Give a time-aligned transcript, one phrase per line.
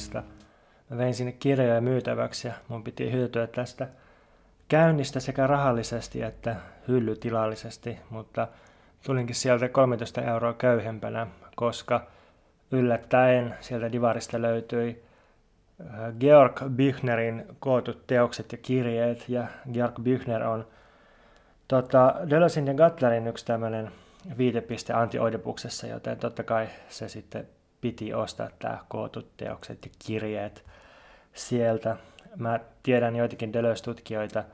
[0.00, 0.22] Divaarista.
[0.90, 3.88] Mä vein sinne kirjoja myytäväksi ja mun piti hyötyä tästä
[4.68, 6.56] käynnistä sekä rahallisesti että
[6.88, 8.48] hyllytilallisesti, mutta
[9.06, 11.26] tulinkin sieltä 13 euroa köyhempänä,
[11.56, 12.06] koska
[12.70, 15.02] yllättäen sieltä Divarista löytyi
[16.20, 20.66] Georg Büchnerin kootut teokset ja kirjeet, ja Georg Büchner on
[21.68, 23.92] tota, Deleuzin ja Gatlerin yksi tämmöinen
[24.38, 25.18] viitepiste anti
[25.86, 27.48] joten totta kai se sitten
[27.80, 30.64] piti ostaa tämä kootut teokset ja kirjeet
[31.34, 31.96] sieltä.
[32.36, 34.44] Mä tiedän joitakin Deleuze-tutkijoita,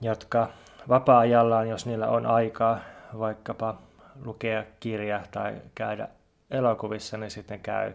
[0.00, 0.48] jotka
[0.88, 2.80] vapaa-ajallaan, jos niillä on aikaa
[3.18, 3.78] vaikkapa
[4.24, 6.08] lukea kirja tai käydä
[6.50, 7.92] elokuvissa, niin sitten käy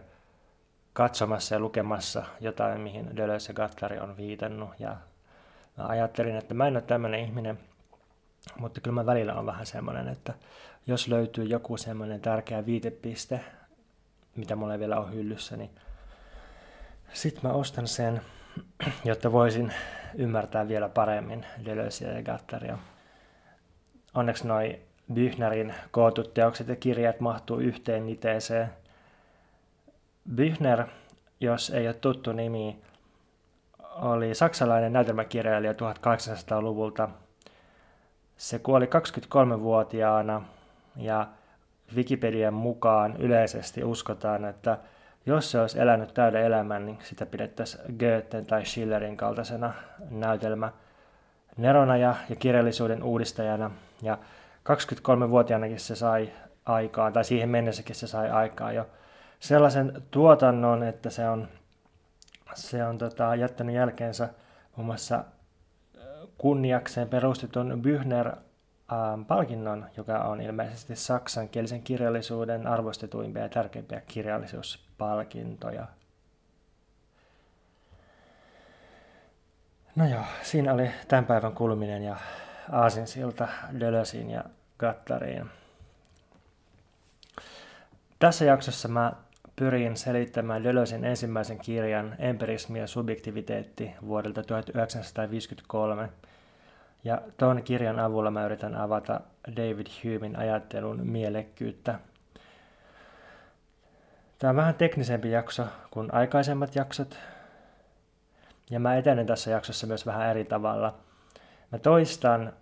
[0.92, 4.70] katsomassa ja lukemassa jotain, mihin Deleuze ja Gattari on viitannut.
[4.78, 4.96] Ja
[5.78, 7.58] mä ajattelin, että mä en ole tämmöinen ihminen,
[8.58, 10.34] mutta kyllä mä välillä on vähän semmoinen, että
[10.86, 13.40] jos löytyy joku semmoinen tärkeä viitepiste,
[14.36, 15.70] mitä mulla vielä on hyllyssä, niin
[17.12, 18.20] sitten mä ostan sen,
[19.04, 19.72] jotta voisin
[20.14, 22.78] ymmärtää vielä paremmin Deleuzeä ja Gattaria.
[24.14, 24.80] Onneksi noi
[25.14, 28.72] Büchnerin kootut teokset ja kirjat mahtuu yhteen niteeseen.
[30.34, 30.86] Büchner,
[31.40, 32.82] jos ei ole tuttu nimi,
[33.94, 37.08] oli saksalainen näytelmäkirjailija 1800-luvulta.
[38.36, 40.42] Se kuoli 23-vuotiaana
[40.96, 41.28] ja
[41.96, 44.78] Wikipedian mukaan yleisesti uskotaan, että
[45.26, 49.72] jos se olisi elänyt täyden elämän, niin sitä pidettäisiin Goethe tai Schillerin kaltaisena
[50.10, 50.72] näytelmä
[51.56, 53.70] nerona ja, ja kirjallisuuden uudistajana.
[54.02, 54.18] Ja
[54.68, 56.32] 23-vuotiaanakin se sai
[56.66, 58.86] aikaan, tai siihen mennessäkin se sai aikaa jo
[59.40, 61.48] sellaisen tuotannon, että se on,
[62.54, 64.28] se on tota, jättänyt jälkeensä
[64.76, 65.24] muun muassa
[66.38, 68.36] kunniakseen perustetun Bühner
[69.28, 75.86] palkinnon, joka on ilmeisesti saksankielisen kirjallisuuden arvostetuimpia ja tärkeimpiä kirjallisuuspalkintoja.
[79.96, 82.16] No joo, siinä oli tämän päivän kulminen ja
[82.72, 83.48] aasinsilta
[83.80, 84.44] Dölösiin ja
[84.78, 85.50] Gattariin.
[88.18, 89.12] Tässä jaksossa mä
[89.56, 96.08] pyrin selittämään Dölösin ensimmäisen kirjan Empirismi ja subjektiviteetti vuodelta 1953.
[97.04, 99.20] Ja tuon kirjan avulla mä yritän avata
[99.56, 101.98] David Humein ajattelun mielekkyyttä.
[104.38, 107.18] Tämä on vähän teknisempi jakso kuin aikaisemmat jaksot.
[108.70, 110.98] Ja mä etenen tässä jaksossa myös vähän eri tavalla.
[111.72, 112.52] Mä toistan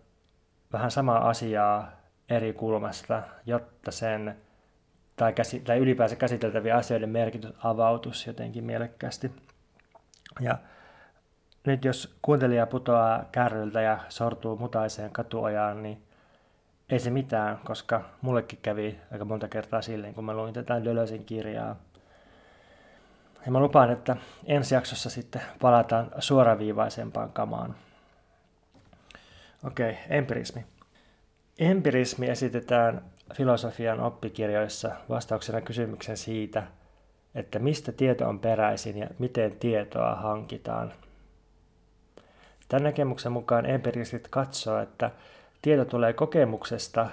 [0.73, 1.93] vähän samaa asiaa
[2.29, 4.37] eri kulmasta, jotta sen
[5.17, 9.33] tai, käsi, tai ylipäänsä käsiteltävien asioiden merkitys avautus jotenkin mielekkäästi.
[10.41, 10.59] Ja
[11.67, 16.03] nyt jos kuuntelija putoaa kärryltä ja sortuu mutaiseen katuojaan, niin
[16.91, 21.25] ei se mitään, koska mullekin kävi aika monta kertaa silleen, kun mä luin tätä Dölösin
[21.25, 21.77] kirjaa.
[23.47, 24.17] Ja mä lupaan, että
[24.47, 27.75] ensi jaksossa sitten palataan suoraviivaisempaan kamaan.
[29.65, 30.65] Okei, okay, empirismi.
[31.59, 33.05] Empirismi esitetään
[33.35, 36.63] filosofian oppikirjoissa vastauksena kysymyksen siitä,
[37.35, 40.93] että mistä tieto on peräisin ja miten tietoa hankitaan.
[42.71, 45.11] Tämän näkemyksen mukaan empiristit katsoo, että
[45.63, 47.07] tieto tulee kokemuksesta,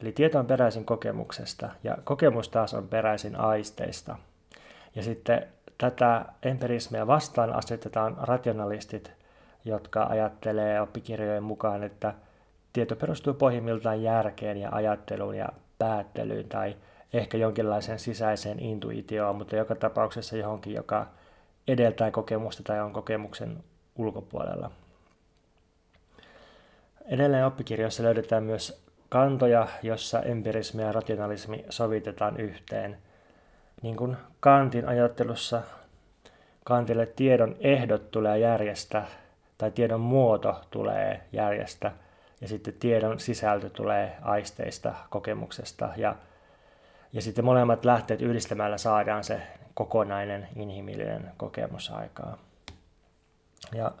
[0.00, 4.16] eli tieto on peräisin kokemuksesta ja kokemus taas on peräisin aisteista.
[4.94, 5.46] Ja sitten
[5.78, 9.12] tätä empirismia vastaan asetetaan rationalistit,
[9.64, 12.14] jotka ajattelee oppikirjojen mukaan, että
[12.72, 16.76] tieto perustuu pohjimmiltaan järkeen ja ajatteluun ja päättelyyn tai
[17.12, 21.06] ehkä jonkinlaiseen sisäiseen intuitioon, mutta joka tapauksessa johonkin, joka
[21.68, 23.64] edeltää kokemusta tai on kokemuksen
[23.98, 24.70] ulkopuolella.
[27.06, 32.98] Edelleen oppikirjoissa löydetään myös kantoja, jossa empirismi ja rationalismi sovitetaan yhteen.
[33.82, 35.62] Niin kuin Kantin ajattelussa
[36.64, 39.06] Kantille tiedon ehdot tulee järjestää
[39.58, 41.92] tai tiedon muoto tulee järjestää
[42.40, 46.16] ja sitten tiedon sisältö tulee aisteista, kokemuksesta ja,
[47.12, 49.42] ja sitten molemmat lähteet yhdistämällä saadaan se
[49.74, 52.38] kokonainen inhimillinen kokemus aikaa.
[53.74, 53.92] Ja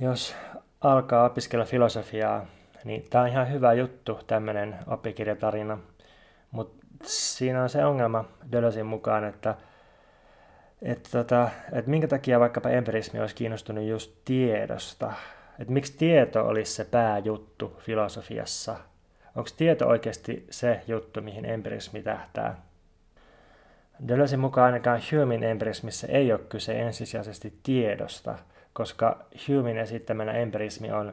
[0.00, 0.34] jos
[0.80, 2.46] alkaa opiskella filosofiaa,
[2.84, 5.78] niin tämä on ihan hyvä juttu, tämmöinen oppikirjatarina,
[6.50, 9.54] mutta siinä on se ongelma Dölösin mukaan, että
[10.82, 15.12] että, tota, että minkä takia vaikkapa empirismi olisi kiinnostunut just tiedosta,
[15.58, 18.76] että miksi tieto olisi se pääjuttu filosofiassa.
[19.36, 22.62] Onko tieto oikeasti se juttu, mihin empirismi tähtää?
[24.08, 28.38] Deleuzein mukaan ainakaan Humein empirismissä ei ole kyse ensisijaisesti tiedosta,
[28.72, 31.12] koska Humein esittämänä empirismi on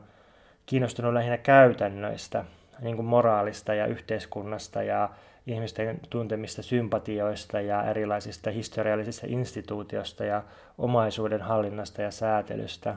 [0.65, 2.45] kiinnostunut lähinnä käytännöistä,
[2.81, 5.09] niin kuin moraalista ja yhteiskunnasta ja
[5.47, 10.43] ihmisten tuntemista sympatioista ja erilaisista historiallisista instituutiosta ja
[10.77, 12.95] omaisuuden hallinnasta ja säätelystä.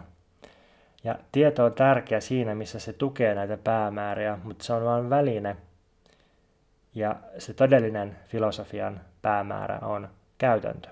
[1.04, 5.56] Ja tieto on tärkeä siinä, missä se tukee näitä päämääriä, mutta se on vain väline.
[6.94, 10.08] Ja se todellinen filosofian päämäärä on
[10.38, 10.88] käytäntö.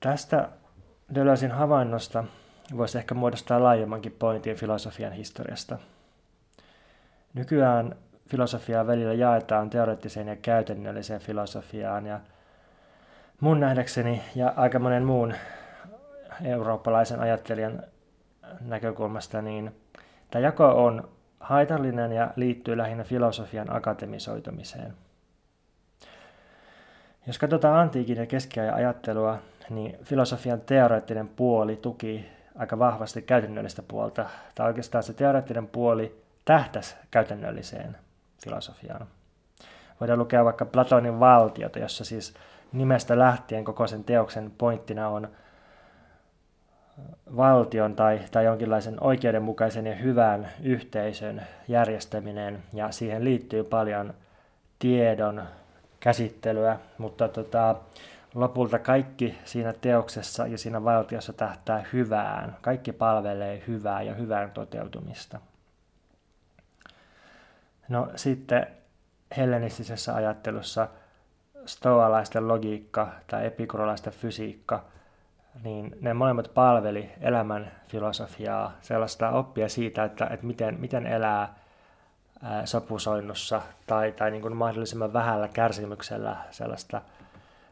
[0.00, 0.48] Tästä
[1.14, 2.24] Deleuzein havainnosta
[2.76, 5.78] voisi ehkä muodostaa laajemmankin pointin filosofian historiasta.
[7.34, 7.96] Nykyään
[8.28, 12.20] filosofiaa välillä jaetaan teoreettiseen ja käytännölliseen filosofiaan ja
[13.40, 15.34] mun nähdäkseni ja aika monen muun
[16.44, 17.82] eurooppalaisen ajattelijan
[18.60, 19.76] näkökulmasta, niin
[20.30, 21.08] tämä jako on
[21.42, 24.94] haitallinen ja liittyy lähinnä filosofian akatemisoitumiseen.
[27.26, 29.38] Jos katsotaan antiikin ja keskiajan ajattelua,
[29.70, 36.96] niin filosofian teoreettinen puoli tuki aika vahvasti käytännöllistä puolta, tai oikeastaan se teoreettinen puoli tähtäsi
[37.10, 37.96] käytännölliseen
[38.44, 39.06] filosofiaan.
[40.00, 42.34] Voidaan lukea vaikka Platonin valtiota, jossa siis
[42.72, 45.28] nimestä lähtien koko sen teoksen pointtina on
[47.36, 54.14] valtion tai, tai jonkinlaisen oikeudenmukaisen ja hyvän yhteisön järjestäminen, ja siihen liittyy paljon
[54.78, 55.42] tiedon
[56.00, 57.76] käsittelyä, mutta tota,
[58.34, 62.56] lopulta kaikki siinä teoksessa ja siinä valtiossa tähtää hyvään.
[62.62, 65.40] Kaikki palvelee hyvää ja hyvän toteutumista.
[67.88, 68.66] No sitten
[69.36, 70.88] hellenistisessä ajattelussa
[71.66, 74.84] stoalaisten logiikka tai epikurolaisten fysiikka,
[75.64, 81.54] niin ne molemmat palveli elämän filosofiaa, sellaista oppia siitä, että, että miten, miten elää
[82.64, 87.02] sopusoinnussa tai, tai niin kuin mahdollisimman vähällä kärsimyksellä sellaista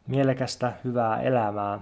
[0.06, 1.80] mielekästä, hyvää elämää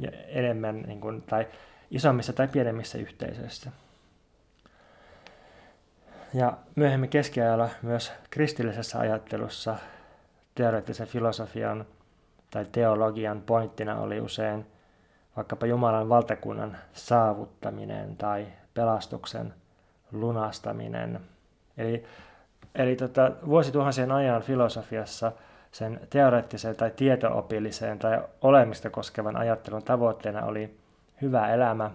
[0.00, 1.46] ja enemmän niin kuin, tai
[1.90, 3.70] isommissa tai pienemmissä yhteisöissä.
[6.34, 9.76] Ja myöhemmin keskiajalla myös kristillisessä ajattelussa
[10.54, 11.84] teoreettisen filosofian
[12.50, 14.66] tai teologian pointtina oli usein
[15.40, 19.54] vaikkapa Jumalan valtakunnan saavuttaminen tai pelastuksen
[20.12, 21.20] lunastaminen.
[21.78, 22.04] Eli,
[22.74, 25.32] eli tota, vuosituhansien ajan filosofiassa
[25.72, 30.78] sen teoreettisen tai tietoopilliseen tai olemista koskevan ajattelun tavoitteena oli
[31.22, 31.90] hyvä elämä,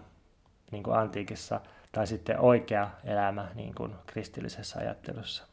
[0.72, 1.62] niin kuin antiikissa–
[1.96, 5.46] tai sitten oikea elämä niin kuin kristillisessä ajattelussa.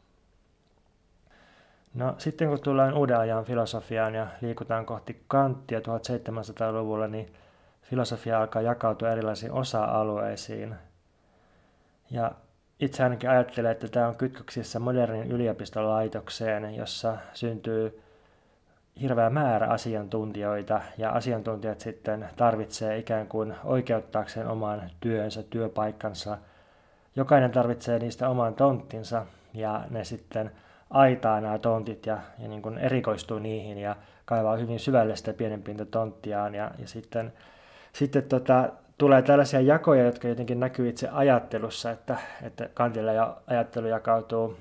[1.93, 7.33] No sitten kun tullaan uuden ajan filosofiaan ja liikutaan kohti Kanttia 1700-luvulla, niin
[7.83, 10.75] filosofia alkaa jakautua erilaisiin osa-alueisiin.
[12.11, 12.31] Ja
[12.79, 18.03] itse ainakin ajattelen, että tämä on kytköksissä modernin yliopistolaitokseen, jossa syntyy
[19.01, 26.37] hirveä määrä asiantuntijoita ja asiantuntijat sitten tarvitsee ikään kuin oikeuttaakseen oman työnsä, työpaikkansa.
[27.15, 30.51] Jokainen tarvitsee niistä oman tonttinsa ja ne sitten
[30.89, 33.95] aitaa nämä tontit ja, ja niin kuin erikoistuu niihin ja
[34.25, 37.33] kaivaa hyvin syvälle sitä pienempintä tonttiaan ja, ja sitten,
[37.93, 43.87] sitten tota, tulee tällaisia jakoja, jotka jotenkin näkyy itse ajattelussa, että, että kantilla ja ajattelu
[43.87, 44.57] jakautuu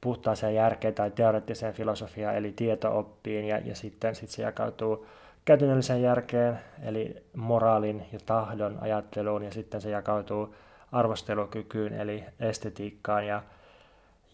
[0.00, 5.06] puhtaaseen järkeen tai teoreettiseen filosofiaan, eli tietooppiin, ja, ja sitten sit se jakautuu
[5.44, 10.54] käytännölliseen järkeen, eli moraalin ja tahdon ajatteluun, ja sitten se jakautuu
[10.92, 13.42] arvostelukykyyn, eli estetiikkaan ja,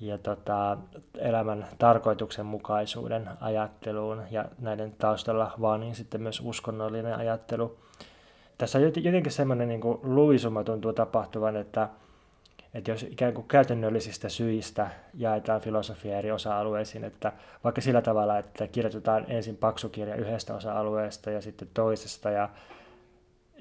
[0.01, 0.79] ja tota,
[1.19, 7.79] elämän tarkoituksenmukaisuuden ajatteluun, ja näiden taustalla vaan niin sitten myös uskonnollinen ajattelu.
[8.59, 11.89] Tässä jotenkin semmoinen niin luisuma tuntuu tapahtuvan, että
[12.75, 17.33] että jos ikään kuin käytännöllisistä syistä jaetaan filosofia eri osa-alueisiin, että
[17.65, 22.49] vaikka sillä tavalla, että kirjoitetaan ensin paksu kirja yhdestä osa-alueesta ja sitten toisesta ja,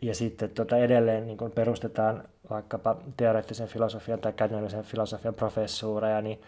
[0.01, 6.41] ja sitten tota edelleen niin kun perustetaan vaikkapa teoreettisen filosofian tai käytännöllisen filosofian professuureja, niin,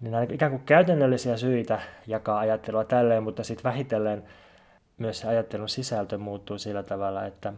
[0.00, 4.24] niin nämä ikään kuin käytännöllisiä syitä jakaa ajattelua tälleen, mutta sitten vähitellen
[4.98, 7.52] myös se ajattelun sisältö muuttuu sillä tavalla, että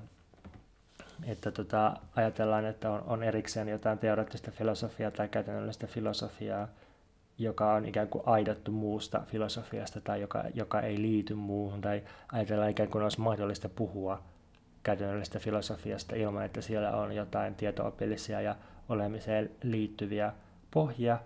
[1.26, 6.68] että tota, ajatellaan, että on, on erikseen jotain teoreettista filosofiaa tai käytännöllistä filosofiaa,
[7.38, 12.70] joka on ikään kuin aidattu muusta filosofiasta tai joka, joka ei liity muuhun, tai ajatellaan
[12.70, 14.22] ikään kuin olisi mahdollista puhua
[14.82, 18.56] käytännöllisestä filosofiasta ilman, että siellä on jotain tietoopillisia ja
[18.88, 20.32] olemiseen liittyviä
[20.70, 21.18] pohjia,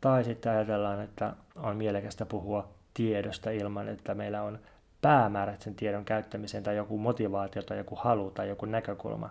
[0.00, 4.58] tai sitten ajatellaan, että on mielekästä puhua tiedosta ilman, että meillä on
[5.02, 9.30] päämäärät sen tiedon käyttämiseen tai joku motivaatio tai joku halu tai joku näkökulma,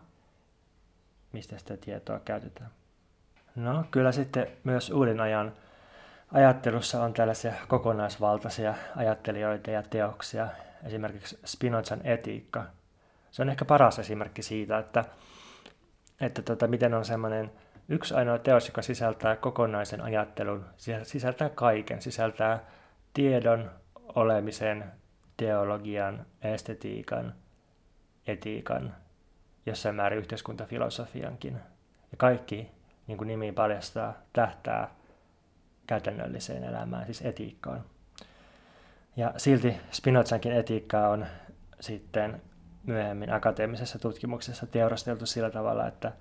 [1.32, 2.70] mistä sitä tietoa käytetään.
[3.56, 5.54] No kyllä sitten myös uuden ajan
[6.34, 10.48] ajattelussa on tällaisia kokonaisvaltaisia ajattelijoita ja teoksia,
[10.84, 12.64] esimerkiksi Spinozan etiikka.
[13.32, 15.06] Se on ehkä paras esimerkki siitä, että,
[16.22, 17.52] että tota, miten on semmoinen
[17.90, 20.66] yksi ainoa teos, joka sisältää kokonaisen ajattelun,
[21.04, 22.60] sisältää kaiken, sisältää
[23.14, 23.72] tiedon,
[24.16, 24.92] olemisen,
[25.42, 27.34] teologian, estetiikan,
[28.28, 28.96] etiikan,
[29.66, 31.54] jossain määrin yhteiskuntafilosofiankin.
[32.12, 32.72] Ja kaikki,
[33.08, 34.90] niin kuin nimi paljastaa, tähtää
[35.88, 37.84] käytännölliseen elämään, siis etiikkaan.
[39.16, 41.26] Ja silti Spinozankin etiikkaa on
[41.80, 42.42] sitten
[42.86, 46.12] myöhemmin akateemisessa tutkimuksessa teurasteltu sillä tavalla, että,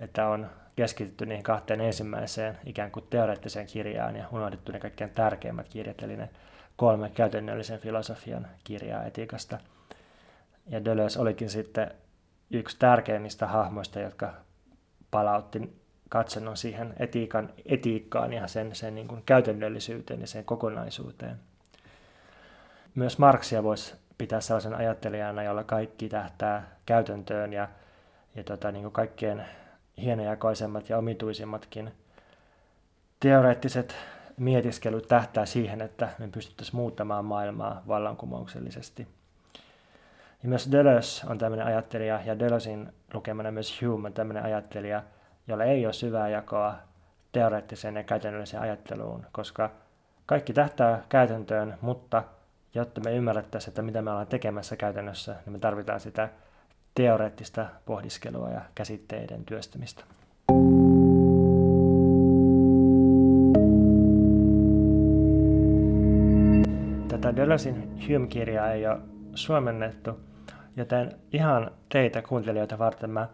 [0.00, 5.68] että on keskitytty niihin kahteen ensimmäiseen ikään kuin teoreettiseen kirjaan ja unohdettu ne kaikkein tärkeimmät
[5.68, 6.30] kirjat, eli ne
[6.76, 9.58] kolme käytännöllisen filosofian kirjaa etiikasta.
[10.66, 11.90] Ja Deleuze olikin sitten
[12.50, 14.34] yksi tärkeimmistä hahmoista, jotka
[15.10, 15.76] palautti
[16.08, 21.36] katsennon siihen etiikan, etiikkaan ja sen, sen niin kuin käytännöllisyyteen ja sen kokonaisuuteen.
[22.94, 27.68] Myös Marksia voisi pitää sellaisen ajattelijana, jolla kaikki tähtää käytäntöön ja,
[28.34, 29.44] ja tota, niin kuin kaikkien
[29.98, 31.92] hienojakoisemmat ja omituisimmatkin
[33.20, 33.96] teoreettiset
[34.36, 39.08] mietiskelyt tähtää siihen, että me pystyttäisiin muuttamaan maailmaa vallankumouksellisesti.
[40.42, 45.02] Ja myös Deleuze on tämmöinen ajattelija, ja Deleuzein lukemana myös Hume on tämmöinen ajattelija,
[45.48, 46.74] jolla ei ole syvää jakoa
[47.32, 49.70] teoreettiseen ja käytännölliseen ajatteluun, koska
[50.26, 52.22] kaikki tähtää käytäntöön, mutta
[52.74, 56.28] jotta me ymmärrettäisiin, että mitä me ollaan tekemässä käytännössä, niin me tarvitaan sitä
[56.94, 60.04] teoreettista pohdiskelua ja käsitteiden työstämistä.
[67.26, 68.98] Tätä Deleuzein Hume-kirjaa ei ole
[69.34, 70.20] suomennettu,
[70.76, 73.28] joten ihan teitä kuuntelijoita varten mä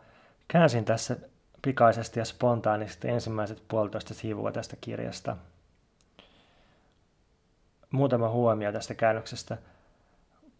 [0.48, 1.16] käänsin tässä
[1.62, 5.36] pikaisesti ja spontaanisti ensimmäiset puolitoista sivua tästä kirjasta.
[7.90, 9.58] Muutama huomio tästä käännöksestä.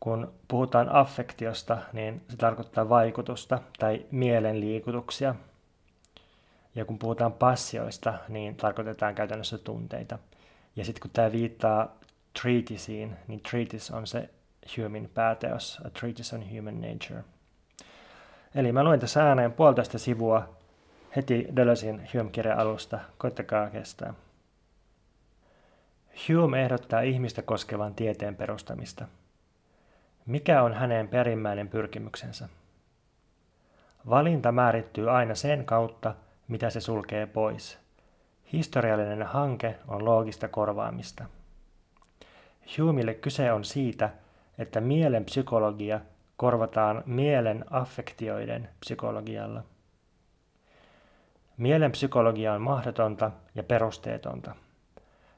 [0.00, 5.34] Kun puhutaan affektiosta, niin se tarkoittaa vaikutusta tai mielenliikutuksia.
[6.74, 10.18] Ja kun puhutaan passioista, niin tarkoitetaan käytännössä tunteita.
[10.76, 12.01] Ja sitten kun tämä viittaa
[12.42, 14.30] treatisiin, niin treatise on se
[14.76, 17.24] Humin pääteos, A Treatise on Human Nature.
[18.54, 20.56] Eli mä luen tässä ääneen puolitoista sivua
[21.16, 22.98] heti Deleuzein Hume-kirjan alusta.
[23.18, 24.14] Koittakaa kestää.
[26.28, 29.08] Hume ehdottaa ihmistä koskevan tieteen perustamista.
[30.26, 32.48] Mikä on hänen perimmäinen pyrkimyksensä?
[34.10, 36.14] Valinta määrittyy aina sen kautta,
[36.48, 37.78] mitä se sulkee pois.
[38.52, 41.24] Historiallinen hanke on loogista korvaamista.
[42.78, 44.10] Humille kyse on siitä,
[44.58, 46.00] että mielen psykologia
[46.36, 49.62] korvataan mielen affektioiden psykologialla.
[51.56, 54.54] Mielen psykologia on mahdotonta ja perusteetonta.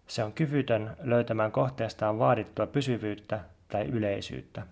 [0.06, 4.62] Se on kyvytön löytämään kohteestaan vaadittua pysyvyyttä tai yleisyyttä.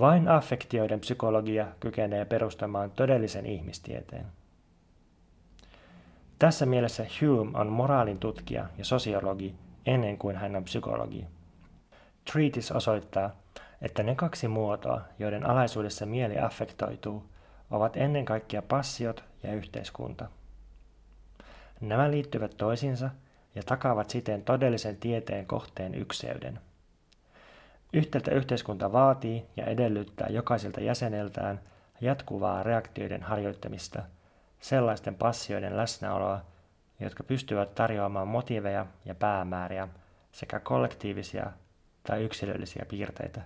[0.00, 4.26] Vain affektioiden psykologia kykenee perustamaan todellisen ihmistieteen.
[6.38, 9.54] Tässä mielessä Hume on moraalin tutkija ja sosiologi
[9.86, 11.26] ennen kuin hän on psykologi.
[12.32, 13.30] Treatise osoittaa,
[13.82, 17.24] että ne kaksi muotoa, joiden alaisuudessa mieli affektoituu,
[17.70, 20.28] ovat ennen kaikkea passiot ja yhteiskunta.
[21.80, 23.10] Nämä liittyvät toisiinsa
[23.54, 26.60] ja takaavat siten todellisen tieteen kohteen ykseyden.
[27.92, 31.60] Yhtäältä yhteiskunta vaatii ja edellyttää jokaiselta jäseneltään
[32.00, 34.02] jatkuvaa reaktioiden harjoittamista,
[34.60, 36.40] sellaisten passioiden läsnäoloa,
[37.04, 39.88] jotka pystyvät tarjoamaan motiiveja ja päämääriä
[40.32, 41.52] sekä kollektiivisia
[42.02, 43.40] tai yksilöllisiä piirteitä.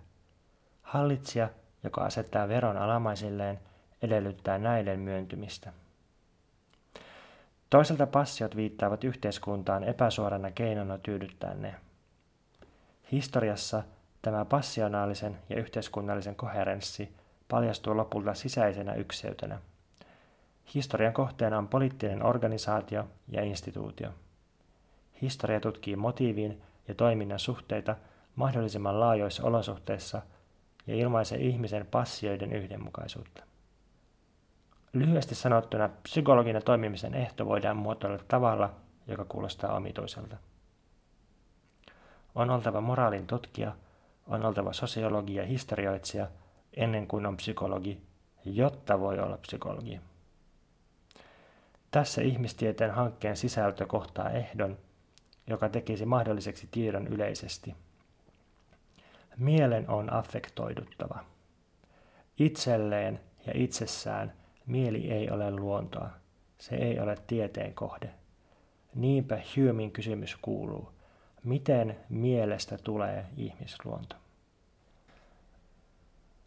[0.83, 1.49] Hallitsija,
[1.83, 3.61] joka asettaa veron alamaisilleen,
[4.03, 5.73] edellyttää näiden myöntymistä.
[7.71, 11.75] Toisaalta passiot viittaavat yhteiskuntaan epäsuorana keinona tyydyttää ne.
[13.13, 13.83] Historiassa
[14.23, 17.17] tämä passionaalisen ja yhteiskunnallisen koherenssi
[17.49, 19.59] paljastuu lopulta sisäisenä ykseytenä.
[20.75, 24.11] Historian kohteena on poliittinen organisaatio ja instituutio.
[25.23, 27.97] Historia tutkii motiivin ja toiminnan suhteita
[28.37, 30.23] mahdollisimman laajoissa olosuhteissa
[30.87, 33.45] ja ilmaisee ihmisen passioiden yhdenmukaisuutta.
[34.93, 38.71] Lyhyesti sanottuna psykologinen toimimisen ehto voidaan muotoilla tavalla,
[39.07, 40.37] joka kuulostaa omituiselta.
[42.35, 43.73] On oltava moraalin tutkija,
[44.27, 46.29] on oltava sosiologi ja historioitsija
[46.77, 48.03] ennen kuin on psykologi,
[48.45, 50.01] jotta voi olla psykologi.
[51.97, 54.79] Tässä ihmistieteen hankkeen sisältö kohtaa ehdon,
[55.47, 57.75] joka tekisi mahdolliseksi tiedon yleisesti–
[59.37, 61.25] Mielen on affektoiduttava.
[62.39, 64.33] Itselleen ja itsessään
[64.67, 66.11] mieli ei ole luontoa.
[66.59, 68.11] Se ei ole tieteen kohde.
[68.95, 70.93] Niinpä Humein kysymys kuuluu,
[71.45, 74.17] miten mielestä tulee ihmisluonto?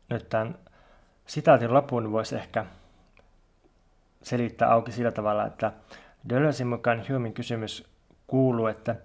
[0.10, 0.60] Nyt tämän
[1.28, 2.66] sitaatin lopun voisi ehkä
[4.24, 5.72] selittää auki sillä tavalla, että
[6.30, 7.88] Dölösin mukaan Humein kysymys
[8.28, 8.96] kuuluu, että,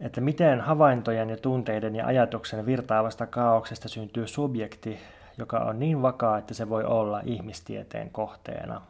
[0.00, 4.98] että miten havaintojen ja tunteiden ja ajatuksen virtaavasta kaauksesta syntyy subjekti,
[5.38, 8.80] joka on niin vakaa, että se voi olla ihmistieteen kohteena.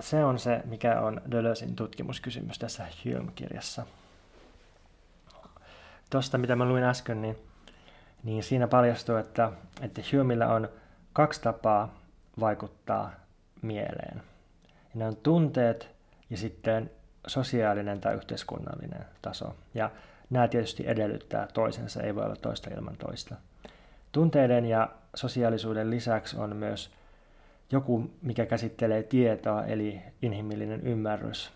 [0.00, 3.86] Se on se, mikä on Dölösin tutkimuskysymys tässä Hume-kirjassa.
[6.10, 7.38] Tuosta, mitä mä luin äsken, niin,
[8.24, 9.52] niin siinä paljastuu, että,
[9.82, 10.68] että Humella on
[11.12, 12.01] kaksi tapaa
[12.40, 13.12] vaikuttaa
[13.62, 14.22] mieleen.
[14.64, 15.90] Ja ne on tunteet
[16.30, 16.90] ja sitten
[17.26, 19.56] sosiaalinen tai yhteiskunnallinen taso.
[19.74, 19.90] Ja
[20.30, 23.34] nämä tietysti edellyttää toisensa, ei voi olla toista ilman toista.
[24.12, 26.90] Tunteiden ja sosiaalisuuden lisäksi on myös
[27.72, 31.52] joku, mikä käsittelee tietoa, eli inhimillinen ymmärrys.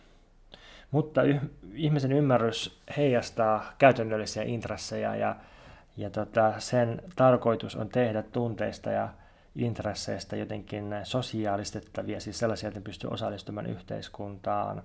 [0.90, 1.40] Mutta y-
[1.74, 5.36] ihmisen ymmärrys heijastaa käytännöllisiä intressejä ja,
[5.96, 9.08] ja tota, sen tarkoitus on tehdä tunteista ja
[9.56, 14.82] intresseistä jotenkin sosiaalistettavia, siis sellaisia, että pystyy osallistumaan yhteiskuntaan.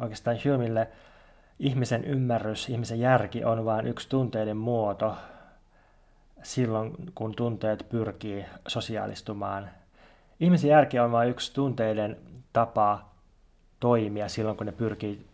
[0.00, 0.88] Oikeastaan Humille
[1.58, 5.16] ihmisen ymmärrys, ihmisen järki on vain yksi tunteiden muoto
[6.42, 9.70] silloin, kun tunteet pyrkii sosiaalistumaan.
[10.40, 12.16] Ihmisen järki on vain yksi tunteiden
[12.52, 13.08] tapa
[13.80, 15.26] toimia silloin, kun ne pyrkii,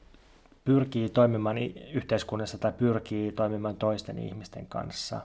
[0.64, 1.58] pyrkii toimimaan
[1.92, 5.20] yhteiskunnassa tai pyrkii toimimaan toisten ihmisten kanssa.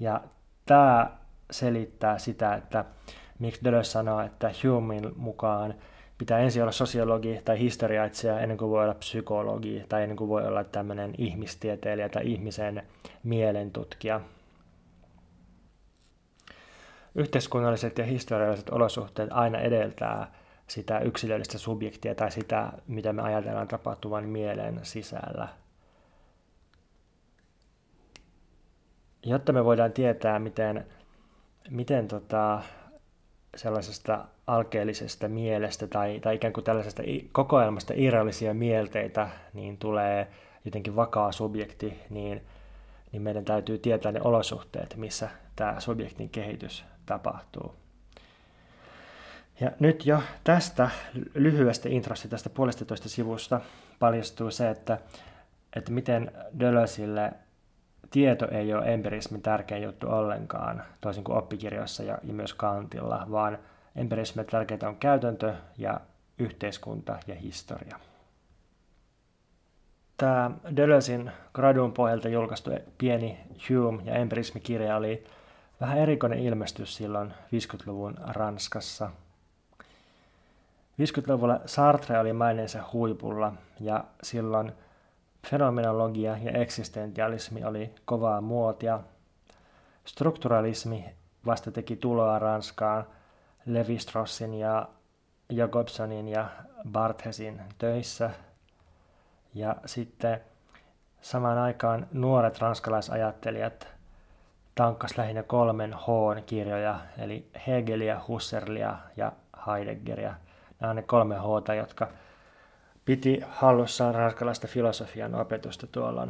[0.00, 0.20] Ja
[0.66, 1.10] tämä
[1.50, 2.84] selittää sitä, että
[3.38, 5.74] miksi Deleuze sanoo, että Humein mukaan
[6.18, 10.46] pitää ensin olla sosiologi tai historiaitsija ennen kuin voi olla psykologi tai ennen kuin voi
[10.46, 12.82] olla tämmöinen ihmistieteilijä tai ihmisen
[13.22, 14.20] mielentutkija.
[17.14, 20.32] Yhteiskunnalliset ja historialliset olosuhteet aina edeltää
[20.66, 25.48] sitä yksilöllistä subjektia tai sitä, mitä me ajatellaan tapahtuvan mielen sisällä.
[29.22, 30.86] Jotta me voidaan tietää, miten
[31.70, 32.62] miten tota,
[33.56, 37.02] sellaisesta alkeellisesta mielestä tai, tai ikään kuin tällaisesta
[37.32, 40.28] kokoelmasta irrallisia mielteitä niin tulee
[40.64, 42.42] jotenkin vakaa subjekti, niin,
[43.12, 47.74] niin meidän täytyy tietää ne olosuhteet, missä tämä subjektin kehitys tapahtuu.
[49.60, 50.90] Ja nyt jo tästä
[51.34, 53.60] lyhyestä introsta, tästä puolestatoista sivusta,
[53.98, 54.98] paljastuu se, että,
[55.76, 57.32] että miten Dölösille
[58.10, 63.58] tieto ei ole empirismin tärkein juttu ollenkaan, toisin kuin oppikirjoissa ja, ja myös Kantilla, vaan
[63.96, 66.00] empirismin tärkeintä on käytäntö ja
[66.38, 67.98] yhteiskunta ja historia.
[70.16, 75.24] Tämä Deleuzein gradun pohjalta julkaistu pieni Hume- ja empirismi-kirja oli
[75.80, 79.10] vähän erikoinen ilmestys silloin 50-luvun Ranskassa.
[81.00, 84.72] 50-luvulla Sartre oli maineensa huipulla ja silloin–
[85.50, 89.00] Fenomenologia ja eksistentialismi oli kovaa muotia.
[90.04, 91.04] Strukturalismi
[91.46, 93.06] vasta teki tuloa Ranskaan
[93.66, 94.88] Levi-Strossin ja
[95.50, 96.48] Jacobsonin ja
[96.92, 98.30] Barthesin töissä.
[99.54, 100.40] Ja sitten
[101.20, 103.88] samaan aikaan nuoret ranskalaisajattelijat
[104.74, 109.32] tankkas lähinnä kolmen H-kirjoja, eli Hegelia, Husserlia ja
[109.66, 110.34] Heideggeria.
[110.80, 112.08] Nämä on ne kolme H, jotka
[113.06, 116.28] piti hallussaan ranskalaista filosofian opetusta tuolla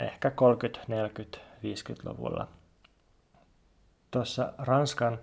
[0.00, 2.48] ehkä 30, 40, 50-luvulla.
[4.10, 5.18] Tuossa Ranskan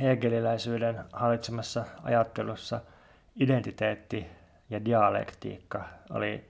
[0.00, 2.80] hegeliläisyyden hallitsemassa ajattelussa
[3.36, 4.26] identiteetti
[4.70, 6.44] ja dialektiikka oli,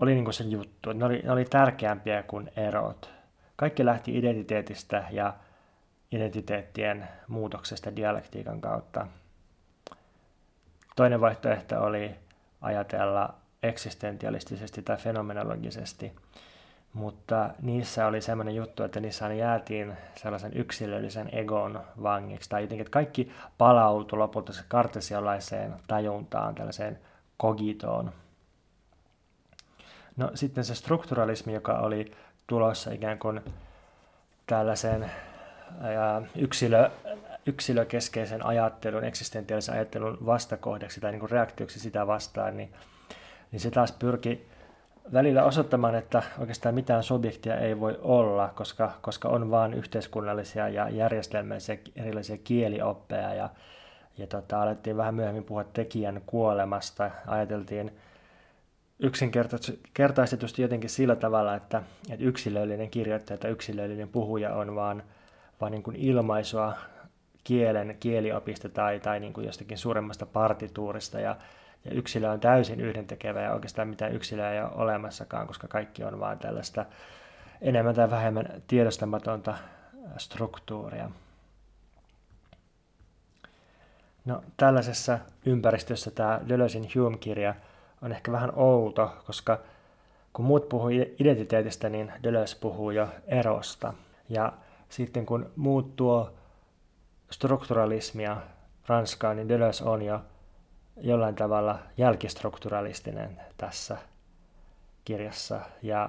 [0.00, 0.92] oli niin kuin se juttu.
[0.92, 3.10] Ne oli, ne oli tärkeämpiä kuin erot.
[3.56, 5.34] Kaikki lähti identiteetistä ja
[6.12, 9.06] identiteettien muutoksesta dialektiikan kautta.
[10.96, 12.25] Toinen vaihtoehto oli
[12.66, 16.12] ajatella eksistentialistisesti tai fenomenologisesti,
[16.92, 22.90] mutta niissä oli sellainen juttu, että niissä jäätiin sellaisen yksilöllisen egon vangiksi, tai jotenkin, että
[22.90, 26.98] kaikki palautui lopulta se kartesiolaiseen tajuntaan, tällaiseen
[27.36, 28.12] kogitoon.
[30.16, 32.12] No sitten se strukturalismi, joka oli
[32.46, 33.40] tulossa ikään kuin
[34.46, 35.10] tällaisen
[36.36, 36.90] yksilö,
[37.46, 42.72] yksilökeskeisen ajattelun, eksistentiaalisen ajattelun vastakohdaksi tai niin kuin reaktioksi sitä vastaan, niin,
[43.52, 44.46] niin se taas pyrki
[45.12, 50.88] välillä osoittamaan, että oikeastaan mitään subjektia ei voi olla, koska, koska on vain yhteiskunnallisia ja
[50.88, 53.50] järjestelmällisiä erilaisia kielioppeja ja,
[54.18, 57.10] ja tota, alettiin vähän myöhemmin puhua tekijän kuolemasta.
[57.26, 57.92] Ajateltiin
[58.98, 65.02] yksinkertaistetusti jotenkin sillä tavalla, että, että yksilöllinen kirjoittaja tai yksilöllinen puhuja on vaan,
[65.60, 66.74] vaan niin kuin ilmaisua
[67.46, 71.36] kielen kieliopista tai, tai niin kuin jostakin suuremmasta partituurista ja,
[71.84, 76.20] ja yksilö on täysin yhdentekevä ja oikeastaan mitään yksilöä ei ole olemassakaan, koska kaikki on
[76.20, 76.86] vain tällaista
[77.60, 79.54] enemmän tai vähemmän tiedostamatonta
[80.18, 81.10] struktuuria.
[84.24, 87.54] No tällaisessa ympäristössä tämä Deleuzein Hume-kirja
[88.02, 89.58] on ehkä vähän outo, koska
[90.32, 93.92] kun muut puhuu identiteetistä, niin Deleuze puhuu jo erosta.
[94.28, 94.52] Ja
[94.88, 96.32] sitten kun muut tuo
[97.30, 98.36] strukturalismia
[98.86, 100.20] Ranskaan, niin Deleuze on jo
[101.00, 103.96] jollain tavalla jälkistrukturalistinen tässä
[105.04, 105.60] kirjassa.
[105.82, 106.08] Ja,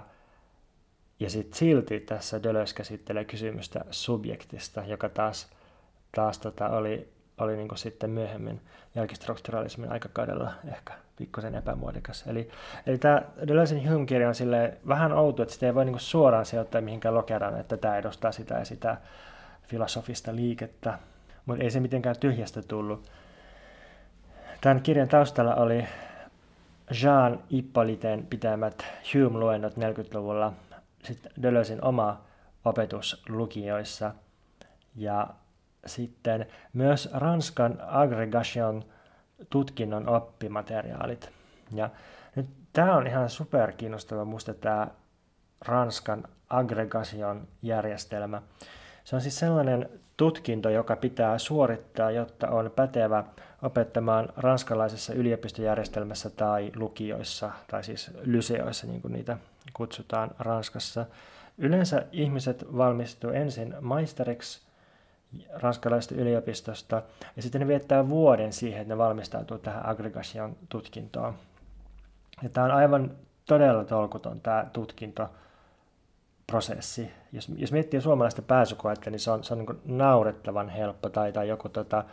[1.19, 5.49] ja sitten silti tässä Deleuze käsittelee kysymystä subjektista, joka taas,
[6.15, 8.61] taas tota oli, oli niin sitten myöhemmin
[8.95, 12.23] jälkistrukturalismin aikakaudella ehkä pikkusen epämuodikas.
[12.27, 12.49] Eli,
[12.85, 14.35] eli tämä Deleuzein Hume-kirja on
[14.87, 18.55] vähän outo, että sitä ei voi niin suoraan sijoittaa mihinkään lokeraan, että tämä edustaa sitä
[18.55, 18.97] ja sitä
[19.67, 20.99] filosofista liikettä,
[21.45, 23.11] mutta ei se mitenkään tyhjästä tullut.
[24.61, 25.87] Tämän kirjan taustalla oli
[27.03, 30.53] Jean Hippolyten pitämät Hume-luennot 40-luvulla,
[31.03, 32.21] sitten Deleuzein oma
[32.65, 34.13] opetus lukioissa
[34.95, 35.27] ja
[35.85, 38.83] sitten myös Ranskan aggregation
[39.49, 41.31] tutkinnon oppimateriaalit.
[41.73, 41.89] Ja
[42.35, 44.87] nyt tämä on ihan super kiinnostava musta tämä
[45.65, 48.41] Ranskan aggregation järjestelmä.
[49.07, 53.23] Se on siis sellainen tutkinto, joka pitää suorittaa, jotta on pätevä
[53.61, 59.37] opettamaan ranskalaisessa yliopistojärjestelmässä tai lukioissa, tai siis lyseoissa, niin kuin niitä
[59.73, 61.05] kutsutaan Ranskassa.
[61.57, 64.61] Yleensä ihmiset valmistuu ensin maisteriksi
[65.53, 67.01] ranskalaisesta yliopistosta,
[67.35, 71.33] ja sitten ne viettää vuoden siihen, että ne valmistautuu tähän aggregation tutkintoon.
[72.43, 73.11] Ja tämä on aivan
[73.45, 74.65] todella tolkuton tämä
[76.51, 77.11] tutkintoprosessi.
[77.31, 81.47] Jos, jos miettii suomalaista pääsykoetta, niin se on, se on niin naurettavan helppo, tai, tai
[81.47, 82.03] joku, tota,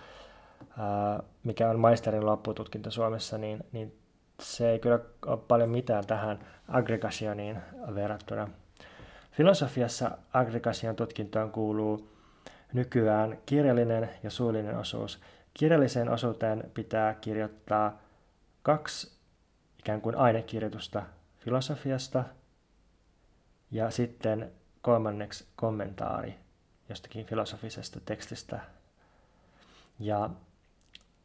[0.78, 3.98] ää, mikä on maisterin loppututkinto Suomessa, niin, niin
[4.42, 7.58] se ei kyllä ole paljon mitään tähän aggregationiin
[7.94, 8.48] verrattuna.
[9.32, 12.08] Filosofiassa aggregation tutkintoon kuuluu
[12.72, 15.20] nykyään kirjallinen ja suullinen osuus.
[15.54, 17.98] Kirjalliseen osuuteen pitää kirjoittaa
[18.62, 19.14] kaksi
[19.78, 21.02] ikään kuin ainekirjoitusta
[21.38, 22.24] filosofiasta
[23.70, 26.34] ja sitten kolmanneksi kommentaari
[26.88, 28.60] jostakin filosofisesta tekstistä.
[29.98, 30.30] Ja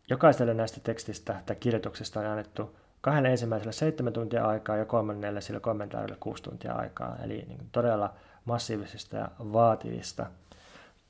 [0.09, 5.59] jokaiselle näistä tekstistä tai kirjoituksista on annettu kahdelle ensimmäiselle seitsemän tuntia aikaa ja kolmannelle sille
[5.59, 7.17] kommentaarille kuusi tuntia aikaa.
[7.23, 8.13] Eli niin todella
[8.45, 10.25] massiivisista ja vaativista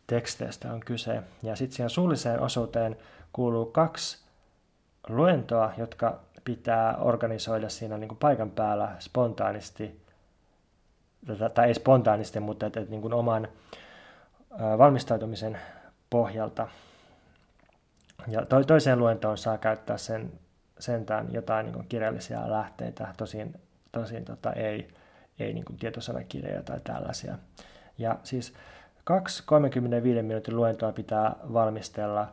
[0.08, 1.24] teksteistä on kyse.
[1.44, 2.98] Ja sitten siihen suulliseen osuuteen
[3.34, 4.26] kuuluu kaksi
[5.10, 10.02] luentoa, jotka pitää organisoida siinä niin kuin paikan päällä spontaanisti,
[11.54, 13.48] tai ei spontaanisti, mutta että, että niin kuin oman
[14.78, 15.58] valmistautumisen
[16.10, 16.68] pohjalta.
[18.28, 20.32] Ja to, toiseen luentoon saa käyttää sen,
[20.80, 23.54] sentään jotain niin kuin kirjallisia lähteitä, tosin,
[23.92, 24.88] tosin tota, ei,
[25.40, 27.38] ei niin kuin tietosanakirjoja tai tällaisia.
[27.98, 28.54] Ja siis
[29.10, 32.28] Kaksi 35 minuutin luentoa pitää valmistella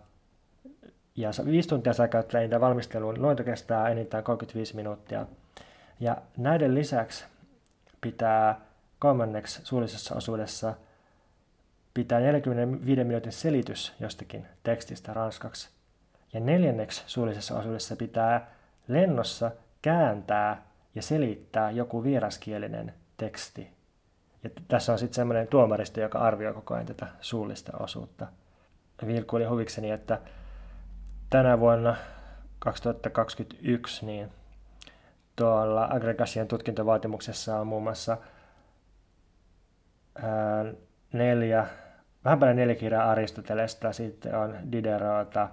[1.17, 3.23] ja viisi tuntia saa käyttää niitä valmisteluun.
[3.23, 5.27] Luento kestää enintään 35 minuuttia.
[6.01, 7.25] Ja näiden lisäksi
[8.01, 8.61] pitää
[8.99, 10.75] kolmanneksi suullisessa osuudessa
[11.95, 15.71] pitää 45 minuutin selitys jostakin tekstistä ranskaksi.
[16.33, 18.51] Ja neljänneksi suullisessa osuudessa pitää
[18.89, 19.51] lennossa
[19.83, 20.63] kääntää
[20.95, 23.77] ja selittää joku vieraskielinen teksti
[24.47, 28.27] ja tässä on sitten semmoinen tuomaristo, joka arvioi koko ajan tätä suullista osuutta.
[29.07, 30.19] Vilku oli huvikseni, että
[31.31, 31.97] tänä vuonna
[32.59, 34.33] 2021 niin
[35.37, 38.17] tuolla aggregation tutkintovaatimuksessa on muun muassa
[41.13, 41.67] neljä,
[42.25, 45.49] vähän paljon neljä kirjaa Aristotelesta, sitten on Diderota,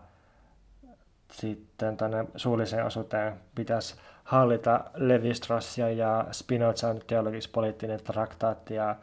[1.31, 8.95] sitten tuonne suulliseen osuuteen pitäisi hallita Levi-Strassia ja Spinozan teologis-poliittinen traktaatti ja,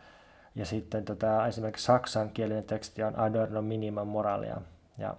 [0.54, 4.56] ja sitten tota, esimerkiksi saksankielinen teksti on Adorno Minima Moralia.
[4.98, 5.14] Ja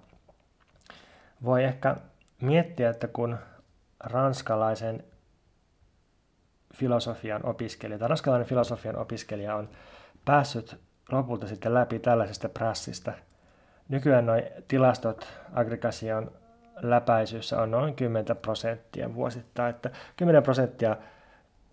[1.43, 1.95] voi ehkä
[2.41, 3.37] miettiä, että kun
[3.99, 5.03] ranskalaisen
[6.73, 9.69] filosofian opiskelija tai ranskalainen filosofian opiskelija on
[10.25, 10.79] päässyt
[11.11, 13.13] lopulta sitten läpi tällaisesta prässistä.
[13.89, 14.35] Nykyään nuo
[14.67, 16.31] tilastot aggregation
[16.81, 20.97] läpäisyssä on noin 10 prosenttia vuosittain, että 10 prosenttia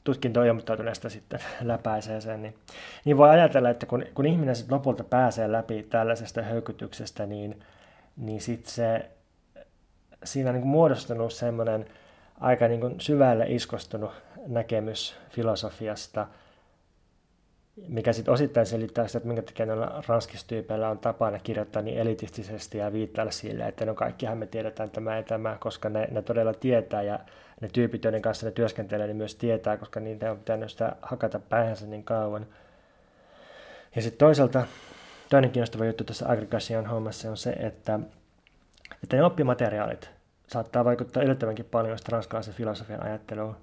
[0.05, 2.59] tutkintoon ilmoittautuneesta sitten läpäisee sen, niin,
[3.05, 7.61] niin voi ajatella, että kun, kun ihminen sitten lopulta pääsee läpi tällaisesta höykytyksestä, niin,
[8.17, 9.11] niin sitten se,
[10.25, 11.87] siinä on niin muodostunut semmoinen
[12.41, 14.13] aika niin syvälle iskostunut
[14.47, 16.27] näkemys filosofiasta–
[17.89, 22.79] mikä sitten osittain selittää sitä, että minkä takia noilla ranskistyypeillä on tapana kirjoittaa niin elitistisesti
[22.79, 26.55] ja viittailla sille, että no kaikkihan me tiedetään tämä ja tämä, koska ne, ne todella
[26.55, 27.19] tietää ja
[27.61, 31.39] ne tyypit, joiden kanssa ne työskentelee, ne myös tietää, koska niitä on pitänyt sitä hakata
[31.39, 32.47] päähänsä niin kauan.
[33.97, 34.67] Ja sitten toisaalta
[35.31, 38.01] toinen kiinnostava juttu tässä aggregation hommassa on se, että
[39.03, 40.11] että ne oppimateriaalit
[40.47, 43.57] saattaa vaikuttaa yllättävänkin paljon ranskalaisen filosofian ajatteluun.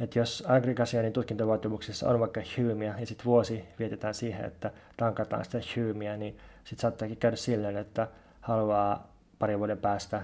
[0.00, 5.58] Että jos aggregationin tutkintovaatimuksissa on vaikka Humeä ja sitten vuosi vietetään siihen, että tankataan sitä
[5.76, 8.08] Humeä, niin sitten saattaakin käydä silleen, että
[8.40, 10.22] haluaa parin vuoden päästä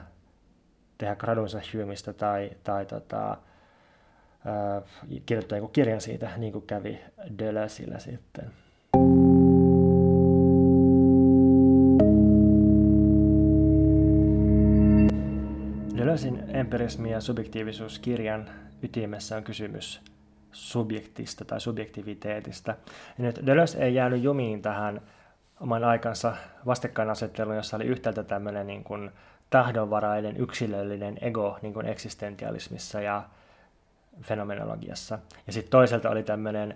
[0.98, 4.82] tehdä gradunsa Humeista tai, tai tota, äh,
[5.26, 7.00] kirjoittaa joku kirjan siitä, niin kuin kävi
[7.38, 8.50] Deleuzeillä sitten.
[16.12, 18.50] Deleuzein empirismi- ja subjektiivisuuskirjan
[18.82, 20.00] ytimessä on kysymys
[20.52, 22.74] subjektista tai subjektiviteetista.
[23.18, 25.00] Ja nyt Deleuze ei jäänyt jumiin tähän
[25.60, 29.10] oman aikansa vastakkainasetteluun, jossa oli yhtäältä tämmöinen niin kuin
[29.50, 33.22] tahdonvarainen yksilöllinen ego niin kuin eksistentialismissa ja
[34.22, 35.18] fenomenologiassa.
[35.46, 36.74] Ja sitten toisaalta oli tämmöinen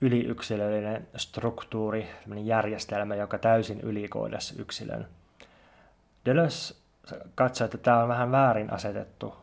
[0.00, 2.08] yliyksilöllinen struktuuri,
[2.44, 5.06] järjestelmä, joka täysin ylikoodasi yksilön.
[6.26, 6.85] Deleuze
[7.34, 9.34] katsoi, että tämä on vähän väärin asetettu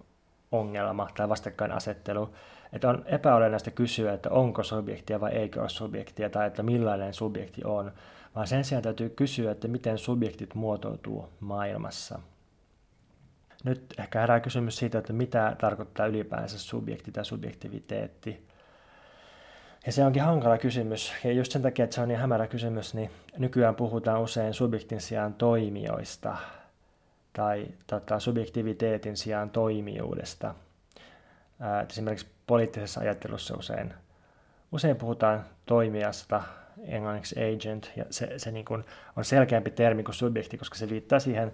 [0.52, 2.34] ongelma tai vastakkainasettelu,
[2.73, 7.62] että on epäolennaista kysyä, että onko subjektia vai eikö ole subjektia tai että millainen subjekti
[7.65, 7.91] on,
[8.36, 12.19] vaan sen sijaan täytyy kysyä, että miten subjektit muotoutuu maailmassa.
[13.63, 18.47] Nyt ehkä herää kysymys siitä, että mitä tarkoittaa ylipäänsä subjekti tai subjektiviteetti.
[19.86, 22.93] Ja se onkin hankala kysymys, ja just sen takia, että se on niin hämärä kysymys,
[22.93, 26.38] niin nykyään puhutaan usein subjektin sijaan toimijoista
[27.34, 30.56] tai tota, subjektiviteetin sijaan toimijuudesta.
[31.60, 33.93] Ää, esimerkiksi poliittisessa ajattelussa usein,
[34.72, 36.43] usein puhutaan toimijasta,
[36.88, 41.19] englanniksi agent, ja se, se niin kuin on selkeämpi termi kuin subjekti, koska se viittaa
[41.19, 41.54] siihen,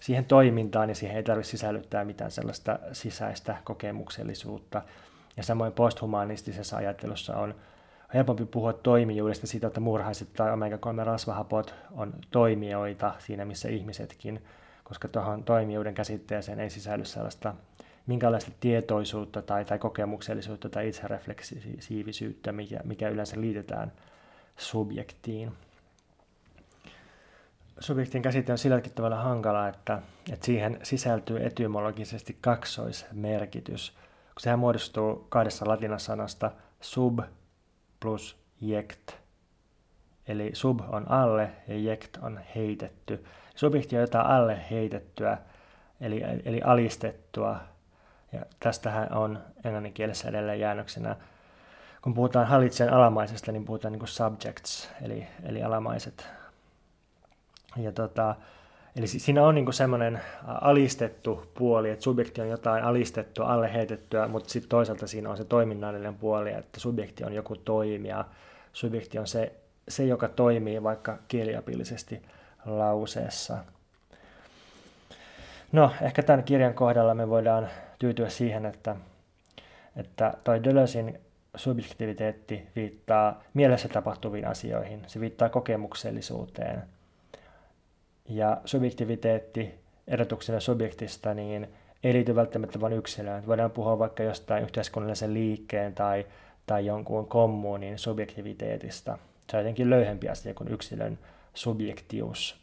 [0.00, 4.82] siihen toimintaan, ja siihen ei tarvitse sisällyttää mitään sellaista sisäistä kokemuksellisuutta.
[5.36, 7.54] Ja samoin posthumanistisessa ajattelussa on
[8.14, 14.42] helpompi puhua toimijuudesta siitä, että murhaiset tai omega-3 rasvahapot on toimijoita siinä, missä ihmisetkin,
[14.90, 17.54] koska tuohon toimijuuden käsitteeseen ei sisälly sellaista
[18.06, 23.92] minkälaista tietoisuutta tai, tai kokemuksellisuutta tai itserefleksiivisyyttä, mikä, mikä yleensä liitetään
[24.56, 25.52] subjektiin.
[27.80, 33.90] Subjektin käsite on silläkin tavalla hankala, että, että siihen sisältyy etymologisesti kaksoismerkitys,
[34.34, 36.50] kun sehän muodostuu kahdesta latinassanasta
[36.80, 37.18] sub
[38.00, 39.10] plus jekt.
[40.28, 43.24] Eli sub on alle ja jekt on heitetty.
[43.54, 45.38] Subjekti on jotain alle heitettyä,
[46.00, 47.56] eli, eli alistettua.
[48.32, 51.16] Ja tästähän on englanninkielessä edelleen jäännöksenä
[52.02, 56.28] kun puhutaan hallitsijan alamaisesta, niin puhutaan niin subjects, eli, eli alamaiset.
[57.76, 58.34] Ja tota,
[58.96, 64.50] eli siinä on niin semmoinen alistettu puoli, että subjekti on jotain alistettua, alle heitettyä, mutta
[64.50, 68.24] sitten toisaalta siinä on se toiminnallinen puoli, että subjekti on joku toimija.
[68.72, 69.52] Subjekti on se,
[69.88, 72.22] se joka toimii vaikka kieliapillisesti
[72.66, 73.58] lauseessa.
[75.72, 78.96] No, ehkä tämän kirjan kohdalla me voidaan tyytyä siihen, että,
[79.96, 81.20] että toi Deleuzein
[81.56, 86.82] subjektiviteetti viittaa mielessä tapahtuviin asioihin, se viittaa kokemuksellisuuteen.
[88.28, 89.74] Ja subjektiviteetti
[90.08, 91.68] erotuksena subjektista niin
[92.04, 93.46] ei liity välttämättä vain yksilöön.
[93.46, 96.26] Voidaan puhua vaikka jostain yhteiskunnallisen liikkeen tai,
[96.66, 99.18] tai jonkun kommunin subjektiviteetista.
[99.50, 101.18] Se on jotenkin löyhempi asia kuin yksilön
[101.54, 102.60] subjektius.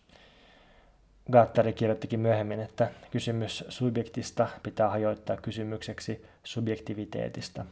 [1.32, 7.66] Gattari kirjoittikin myöhemmin, että kysymys subjektista pitää hajoittaa kysymykseksi subjektiviteetista.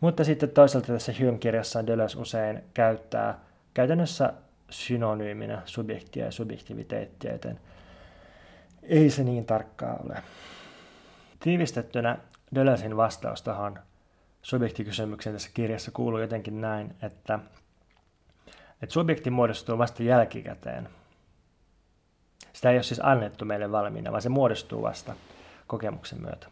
[0.00, 3.38] Mutta sitten toisaalta tässä Hume-kirjassa Deleuze usein käyttää
[3.74, 4.32] käytännössä
[4.70, 7.60] synonyyminä subjektia ja subjektiviteettia, joten
[8.82, 10.22] ei se niin tarkkaa ole.
[11.40, 12.18] Tiivistettynä
[12.54, 13.82] Deleuzein vastaus tähän
[14.42, 17.38] subjektikysymykseen tässä kirjassa kuuluu jotenkin näin, että,
[18.82, 20.88] että subjekti muodostuu vasta jälkikäteen.
[22.52, 25.14] Sitä ei ole siis annettu meille valmiina, vaan se muodostuu vasta
[25.66, 26.46] kokemuksen myötä.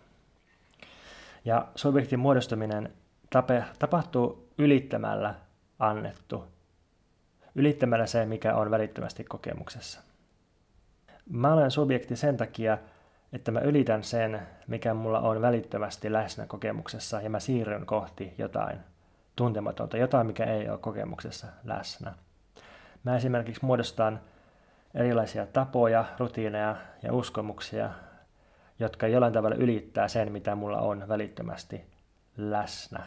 [1.45, 2.93] Ja subjektin muodostuminen
[3.31, 5.35] tape, tapahtuu ylittämällä
[5.79, 6.45] annettu,
[7.55, 10.01] ylittämällä se, mikä on välittömästi kokemuksessa.
[11.31, 12.79] Mä olen subjekti sen takia,
[13.33, 18.79] että mä ylitän sen, mikä mulla on välittömästi läsnä kokemuksessa, ja mä siirryn kohti jotain
[19.37, 22.15] tuntematonta, jotain, mikä ei ole kokemuksessa läsnä.
[23.05, 24.21] Mä esimerkiksi muodostan
[24.95, 27.91] erilaisia tapoja, rutiineja ja uskomuksia,
[28.79, 31.85] jotka jollain tavalla ylittää sen, mitä mulla on välittömästi
[32.37, 33.07] läsnä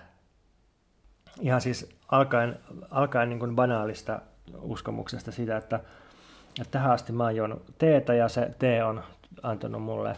[1.41, 2.59] ihan siis alkaen,
[2.91, 4.21] alkaen niin kuin banaalista
[4.61, 5.79] uskomuksesta siitä, että,
[6.61, 9.03] että tähän asti mä oon juonut teetä ja se tee on
[9.43, 10.15] antanut mulle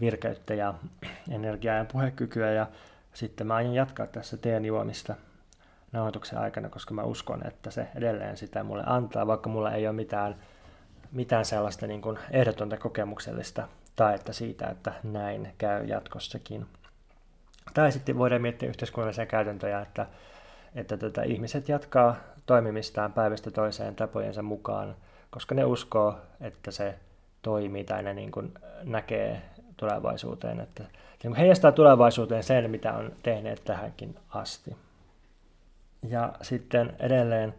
[0.00, 0.74] virkeyttä ja
[1.30, 2.66] energiaa ja puhekykyä ja
[3.14, 5.14] sitten mä aion jatkaa tässä teen juomista
[5.92, 9.96] nauhoituksen aikana, koska mä uskon, että se edelleen sitä mulle antaa, vaikka mulla ei ole
[9.96, 10.36] mitään
[11.12, 16.66] mitään sellaista niin kuin ehdotonta kokemuksellista taetta siitä, että näin käy jatkossakin.
[17.74, 20.06] Tai sitten voidaan miettiä yhteiskunnallisia käytäntöjä, että,
[20.74, 24.96] että tota, ihmiset jatkaa toimimistaan päivästä toiseen tapojensa mukaan,
[25.30, 26.94] koska ne uskoo, että se
[27.42, 29.42] toimii tai ne niin kuin näkee
[29.76, 30.84] tulevaisuuteen, että
[31.22, 34.76] niin heijastaa tulevaisuuteen sen, mitä on tehneet tähänkin asti.
[36.08, 37.54] Ja sitten edelleen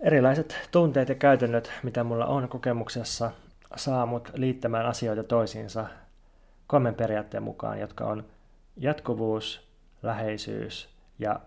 [0.00, 3.30] erilaiset tunteet ja käytännöt, mitä mulla on kokemuksessa,
[3.76, 5.86] saa mut liittämään asioita toisiinsa
[6.66, 8.24] kolmen periaatteen mukaan, jotka on
[8.76, 9.68] jatkuvuus,
[10.02, 11.40] läheisyys ja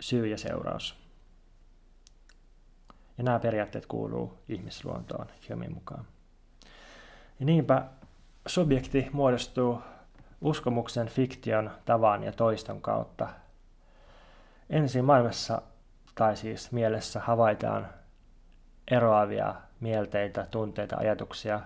[0.00, 1.02] syy ja seuraus.
[3.18, 6.04] Ja nämä periaatteet kuuluu ihmisluontoon Humin mukaan.
[7.40, 7.86] Ja niinpä
[8.46, 9.82] subjekti muodostuu
[10.40, 13.28] uskomuksen, fiktion, tavan ja toiston kautta.
[14.72, 15.62] Ensin maailmassa
[16.14, 17.88] tai siis mielessä havaitaan
[18.90, 21.60] eroavia mielteitä, tunteita, ajatuksia,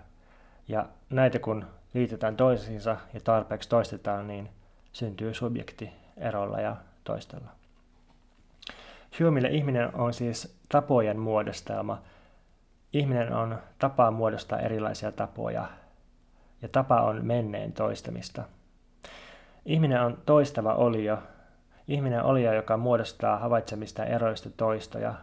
[0.69, 1.65] ja näitä kun
[1.95, 4.51] liitetään toisiinsa ja tarpeeksi toistetaan, niin
[4.93, 7.49] syntyy subjekti erolla ja toistella.
[9.21, 12.03] Humeille ihminen on siis tapojen muodostelma.
[12.93, 15.69] Ihminen on tapa muodostaa erilaisia tapoja,
[16.63, 18.45] ja tapa on menneen toistamista.
[19.65, 21.19] Ihminen on toistava olio.
[21.89, 25.15] Ihminen on olio, joka muodostaa havaitsemista eroista toistoja,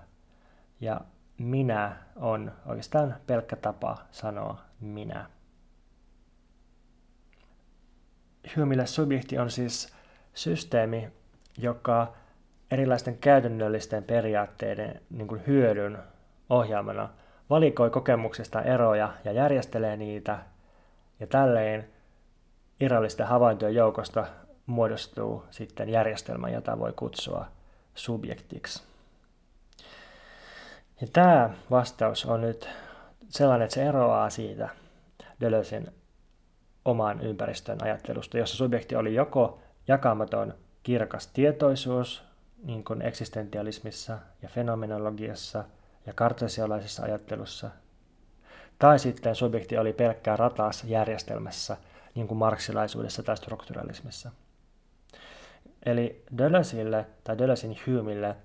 [0.82, 1.02] ja
[1.38, 5.30] minä on oikeastaan pelkkä tapa sanoa minä.
[8.58, 9.94] Humeille subjekti on siis
[10.34, 11.10] systeemi,
[11.58, 12.14] joka
[12.72, 15.98] erilaisten käytännöllisten periaatteiden niin kuin hyödyn
[16.50, 17.10] ohjaamana
[17.50, 20.40] valikoi kokemuksesta eroja ja järjestelee niitä,
[21.20, 21.90] ja tälleen
[22.80, 24.28] irrallisten havaintojen joukosta
[24.66, 27.46] muodostuu sitten järjestelmä, jota voi kutsua
[27.96, 28.84] subjektiksi.
[31.02, 32.70] Ja tämä vastaus on nyt
[33.30, 34.70] sellainen, että se eroaa siitä
[35.42, 35.88] Deleuzein
[36.86, 42.24] oman ympäristön ajattelusta, jossa subjekti oli joko jakamaton kirkas tietoisuus,
[42.64, 45.64] niin kuin eksistentialismissa ja fenomenologiassa
[46.06, 47.70] ja kartesiolaisessa ajattelussa,
[48.80, 51.78] tai sitten subjekti oli pelkkää ratas järjestelmässä,
[52.16, 54.32] niin kuin marksilaisuudessa tai strukturalismissa.
[55.86, 58.36] Eli Deleuzille tai Deleuzein Humeille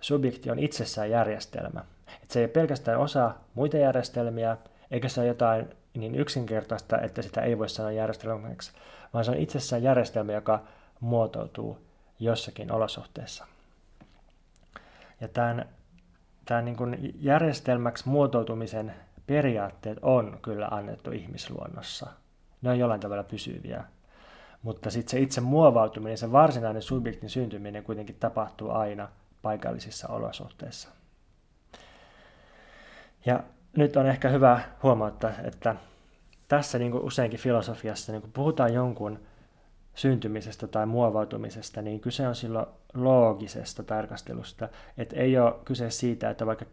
[0.00, 1.84] subjekti on itsessään järjestelmä.
[2.22, 4.56] Et se ei ole pelkästään osa muita järjestelmiä,
[4.90, 8.72] eikä se ole jotain niin yksinkertaista, että sitä ei voi sanoa järjestelmäksi,
[9.14, 10.62] vaan se on itsessään järjestelmä, joka
[11.00, 11.78] muotoutuu
[12.20, 13.46] jossakin olosuhteessa.
[15.20, 15.68] Ja tämän,
[16.44, 18.94] tämän niin kuin järjestelmäksi muotoutumisen
[19.26, 22.06] periaatteet on kyllä annettu ihmisluonnossa.
[22.62, 23.84] Ne on jollain tavalla pysyviä.
[24.62, 29.08] Mutta sitten se itse muovautuminen, se varsinainen subjektin syntyminen kuitenkin tapahtuu aina
[29.42, 30.88] paikallisissa olosuhteissa.
[33.26, 33.42] Ja
[33.76, 35.76] nyt on ehkä hyvä huomauttaa, että
[36.48, 39.18] tässä niin kuin useinkin filosofiassa, niin kun puhutaan jonkun
[39.94, 44.68] syntymisestä tai muovautumisesta, niin kyse on silloin loogisesta tarkastelusta.
[44.98, 46.64] Että ei ole kyse siitä, että vaikka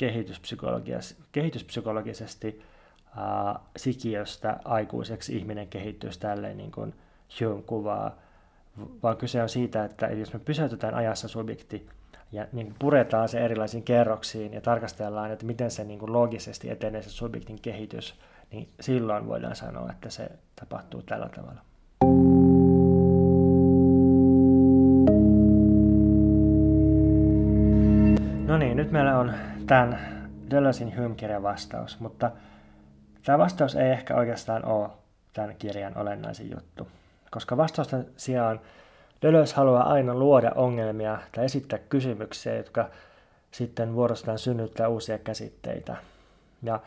[1.31, 2.61] kehityspsykologisesti
[3.17, 6.93] ää, sikiöstä aikuiseksi ihminen kehittyisi tälleen niin kuin
[7.41, 8.15] Hume kuvaa,
[9.03, 11.87] vaan kyse on siitä, että jos me pysäytetään ajassa subjekti
[12.31, 17.01] ja niin puretaan se erilaisiin kerroksiin ja tarkastellaan, että miten se niin kuin loogisesti etenee
[17.01, 18.15] se subjektin kehitys,
[18.51, 21.61] niin silloin voidaan sanoa, että se tapahtuu tällä tavalla.
[28.47, 29.33] No niin, nyt meillä on
[29.67, 29.99] tämän
[30.51, 32.31] Deleuzein Hume-kirjan vastaus, mutta
[33.23, 34.89] tämä vastaus ei ehkä oikeastaan ole
[35.33, 36.87] tämän kirjan olennaisin juttu,
[37.35, 38.61] koska vastausten sijaan
[39.21, 42.89] Deleuze haluaa aina luoda ongelmia tai esittää kysymyksiä, jotka
[43.51, 45.95] sitten vuorostaan synnyttää uusia käsitteitä.
[46.63, 46.79] Ja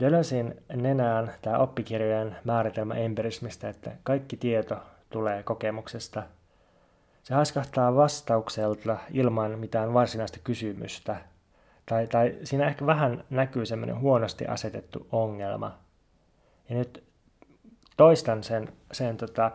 [0.00, 4.76] Deleuzein nenään tämä oppikirjojen määritelmä empirismistä, että kaikki tieto
[5.10, 6.22] tulee kokemuksesta.
[7.22, 11.16] Se haiskahtaa vastaukselta ilman mitään varsinaista kysymystä.
[11.86, 15.78] Tai, tai siinä ehkä vähän näkyy semmoinen huonosti asetettu ongelma.
[16.68, 17.04] Ja nyt
[17.96, 19.50] toistan sen, sen tota,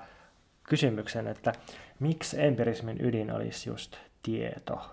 [0.64, 1.54] kysymyksen, että
[2.00, 4.92] miksi empirismin ydin olisi just tieto?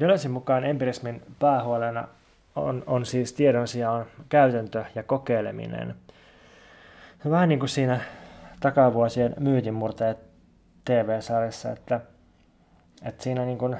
[0.00, 2.08] Deleuzein mukaan empirismin päähuolena
[2.56, 5.94] on, on siis tiedon sijaan käytäntö ja kokeileminen.
[7.30, 8.00] Vähän niin kuin siinä
[8.60, 10.18] takavuosien myytinmurteet
[10.84, 12.00] TV-sarjassa, että,
[13.04, 13.76] että siinä niin kuin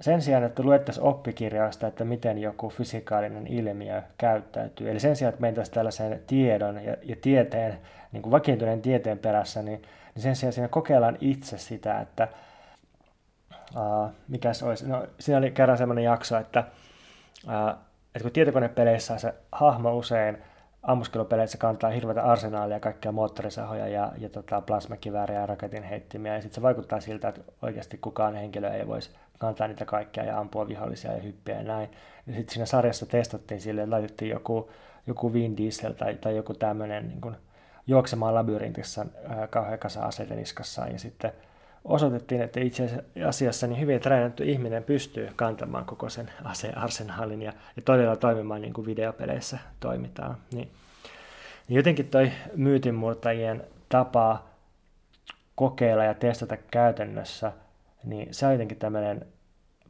[0.00, 5.40] sen sijaan, että luettaisiin oppikirjasta, että miten joku fysikaalinen ilmiö käyttäytyy, eli sen sijaan, että
[5.40, 7.78] mentäisiin tällaisen tiedon ja, ja tieteen,
[8.12, 9.82] niin kuin vakiintuneen tieteen perässä, niin,
[10.14, 12.28] niin sen sijaan siinä kokeillaan itse sitä, että
[13.76, 14.88] uh, mikä se olisi.
[14.88, 16.64] No, siinä oli kerran semmoinen jakso, että
[17.46, 17.78] uh,
[18.14, 20.38] että kun tietokonepeleissä se hahmo usein
[20.82, 26.62] ammuskelupeleissä kantaa hirveätä arsenaalia kaikkia moottorisahoja ja, ja tota, plasmakivääriä ja raketinheittimiä, ja sitten se
[26.62, 29.10] vaikuttaa siltä, että oikeasti kukaan henkilö ei voisi
[29.40, 31.90] kantaa niitä kaikkia ja ampua vihollisia ja hyppiä ja näin.
[32.26, 34.70] Ja sitten siinä sarjassa testattiin silleen, että laitettiin joku,
[35.06, 37.36] joku Vin Diesel tai, tai joku tämmöinen niin
[37.86, 39.06] juoksemaan labyrintissä
[39.50, 41.32] kauhean kasa aseiden niskassaan, ja sitten
[41.84, 47.82] osoitettiin, että itse asiassa niin hyvin treenattu ihminen pystyy kantamaan koko sen asearsenaalin ja, ja
[47.82, 50.36] todella toimimaan niin kuin videopeleissä toimitaan.
[50.52, 50.70] Niin,
[51.68, 54.44] niin jotenkin toi myytinmurtajien tapa
[55.54, 57.52] kokeilla ja testata käytännössä,
[58.04, 59.26] niin se on jotenkin tämmöinen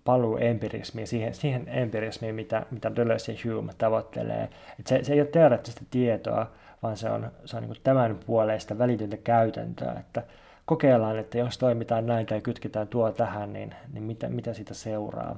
[0.04, 4.48] paluu empirismiin, siihen, siihen empirismiin, mitä, mitä Deleuze ja Hume tavoittelee.
[4.80, 6.50] Et se, se ei ole teoreettista tietoa,
[6.82, 10.22] vaan se on, se on niin tämän puoleista välitöntä käytäntöä, että
[10.66, 15.36] kokeillaan, että jos toimitaan näin tai kytketään tuo tähän, niin, niin mitä, mitä siitä seuraa.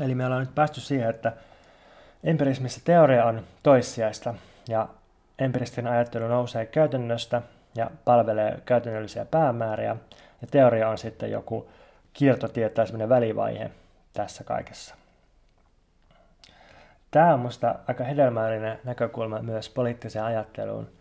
[0.00, 1.32] Eli me ollaan nyt päästy siihen, että
[2.24, 4.34] empirismissä teoria on toissijaista
[4.68, 4.88] ja
[5.38, 7.42] empiristinen ajattelu nousee käytännöstä
[7.74, 9.96] ja palvelee käytännöllisiä päämääriä
[10.40, 11.70] ja teoria on sitten joku
[12.12, 13.70] kiertotie tai välivaihe
[14.12, 14.94] tässä kaikessa.
[17.10, 20.90] Tämä on minusta aika hedelmällinen näkökulma myös poliittiseen ajatteluun–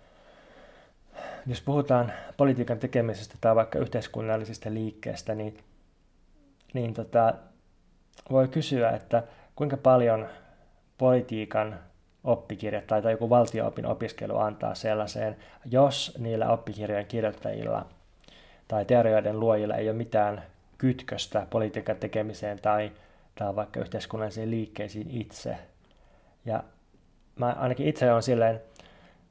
[1.48, 5.58] jos puhutaan politiikan tekemisestä tai vaikka yhteiskunnallisista liikkeestä, niin,
[6.74, 7.34] niin tota,
[8.32, 9.24] voi kysyä, että
[9.56, 10.28] kuinka paljon
[10.98, 11.80] politiikan
[12.24, 17.86] oppikirjat tai, tai joku valtioopin opiskelu antaa sellaiseen, jos niillä oppikirjojen kirjoittajilla
[18.68, 20.44] tai teorioiden luojilla ei ole mitään
[20.78, 22.92] kytköstä politiikan tekemiseen tai,
[23.36, 25.58] tai vaikka yhteiskunnallisiin liikkeisiin itse.
[26.46, 26.64] Ja
[27.36, 28.62] mä ainakin itse olen silleen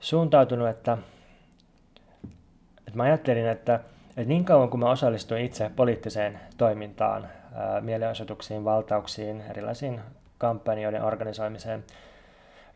[0.01, 0.99] suuntautunut, että
[2.89, 3.74] et mä ajattelin, että,
[4.09, 7.28] että niin kauan kuin mä osallistuin itse poliittiseen toimintaan,
[7.80, 10.01] mielenosoituksiin, valtauksiin, erilaisiin
[10.39, 11.84] kampanjoiden organisoimiseen,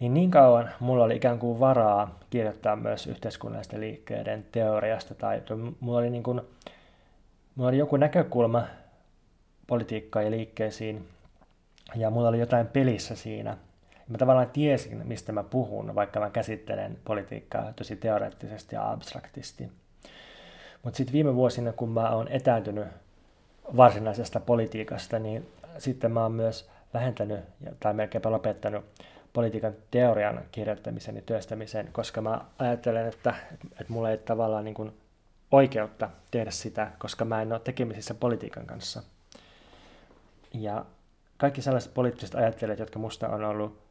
[0.03, 5.42] niin niin kauan mulla oli ikään kuin varaa kirjoittaa myös yhteiskunnallisten liikkeiden teoriasta, tai
[5.80, 6.40] mulla oli, niin kuin,
[7.55, 8.62] mulla oli joku näkökulma
[9.66, 11.09] politiikkaan ja liikkeisiin,
[11.96, 13.57] ja mulla oli jotain pelissä siinä.
[14.09, 19.68] Mä tavallaan tiesin, mistä mä puhun, vaikka mä käsittelen politiikkaa tosi teoreettisesti ja abstraktisti.
[20.82, 22.86] Mutta sitten viime vuosina, kun mä oon etääntynyt
[23.76, 25.48] varsinaisesta politiikasta, niin
[25.78, 27.40] sitten mä oon myös vähentänyt
[27.80, 28.84] tai melkeinpä lopettanut
[29.33, 33.35] politiikan teorian kirjoittamisen ja työstämisen, koska mä ajattelen, että,
[33.80, 34.93] että mulla ei tavallaan niin kuin
[35.51, 39.03] oikeutta tehdä sitä, koska mä en ole tekemisissä politiikan kanssa.
[40.55, 40.85] Ja
[41.37, 43.83] kaikki sellaiset poliittiset ajattelijat, jotka musta on ollut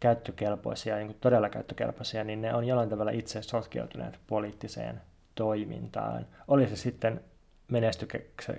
[0.00, 5.00] käyttökelpoisia, niin kuin todella käyttökelpoisia, niin ne on jollain tavalla itse sotkeutuneet poliittiseen
[5.34, 6.26] toimintaan.
[6.48, 7.20] Oli se sitten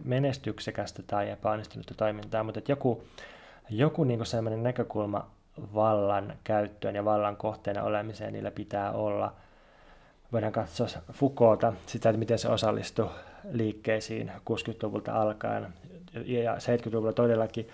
[0.04, 3.04] menestyksekästä tai epäonnistunutta toimintaa, mutta että joku,
[3.70, 5.32] joku niin sellainen näkökulma
[5.74, 9.34] vallan käyttöön ja vallan kohteena olemiseen niillä pitää olla.
[10.32, 13.10] Voidaan katsoa Foucaulta sitä, että miten se osallistui
[13.52, 15.74] liikkeisiin 60-luvulta alkaen
[16.26, 17.68] ja 70-luvulla todellakin